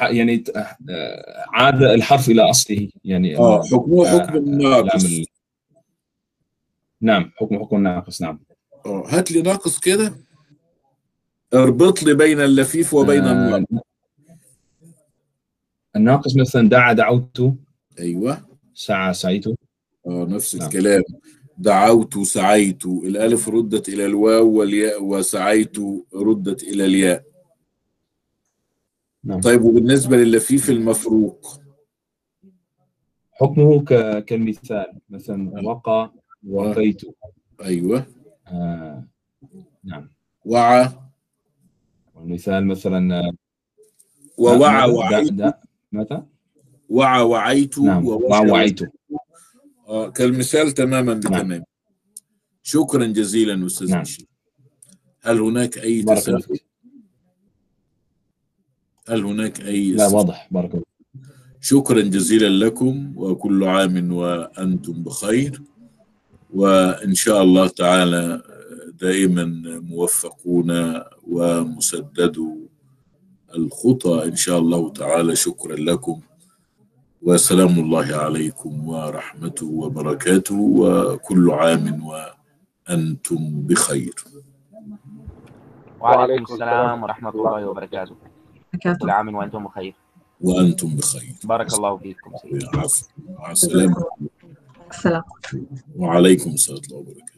[0.02, 5.06] يعني آه، عاد الحرف إلى أصله يعني آه حكمه حكم الناقص.
[5.06, 5.26] ال-
[7.06, 8.40] نعم حكم حكم ناقص نعم.
[8.86, 10.14] آه هات لي ناقص كده.
[11.54, 13.84] اربط لي بين اللفيف وبين آه، الناقص
[15.96, 17.54] الناقص مثلا دعا دعوت.
[18.00, 18.38] أيوه.
[18.74, 19.48] سعى سعيت.
[19.48, 19.56] آه
[20.08, 20.68] نفس نعم.
[20.68, 21.04] الكلام.
[21.58, 22.86] دعوت سعيت.
[22.86, 25.78] الألف ردت إلى الواو والياء وسعيت
[26.16, 27.24] ردت إلى الياء.
[29.24, 29.42] نعم.
[29.42, 31.62] طيب وبالنسبة لللفيف المفروق؟
[33.32, 34.86] حكمه ك- كالمثال.
[35.10, 36.14] مثلا وقى
[36.50, 37.02] وقيت
[37.64, 38.06] أيوه.
[38.48, 39.08] آه،
[39.84, 40.10] نعم.
[40.46, 40.90] وعى
[42.16, 43.32] والمثال مثلا آه،
[44.38, 45.34] ووعى؟ وعيت.
[45.92, 46.28] ماذا؟
[46.90, 48.80] وعى وعيت نعم ووشى وعيت.
[49.88, 51.64] آه كالمثال تماما بتمام.
[52.64, 54.02] شكرا جزيلا أستاذ نعم.
[54.02, 54.28] مشي
[55.22, 56.60] هل هناك أي تساؤل؟
[59.10, 60.48] هل هناك أي لا؟ واضح.
[60.52, 60.84] بارك الله
[61.62, 65.62] شكرا جزيلا لكم وكل عام وأنتم بخير.
[66.56, 68.42] وإن شاء الله تعالى
[69.02, 69.46] دائما
[69.92, 70.72] موفقون
[71.28, 72.56] ومسددوا
[73.56, 75.36] الخطى إن شاء الله تعالى.
[75.36, 76.22] شكرا لكم
[77.22, 84.16] وسلام الله عليكم ورحمته وبركاته وكل عام وأنتم بخير.
[86.00, 88.16] وعليكم السلام ورحمة الله وبركاته.
[88.74, 89.96] بركاته كل عام وأنتم بخير.
[90.42, 91.36] وأنتم بخير.
[91.44, 92.32] بارك الله فيكم.
[92.42, 93.08] سيدي عفوا
[93.40, 94.06] مع السلامة.
[94.92, 95.24] السلام
[95.96, 97.36] وعليكم السلام ورحمة الله وبركاته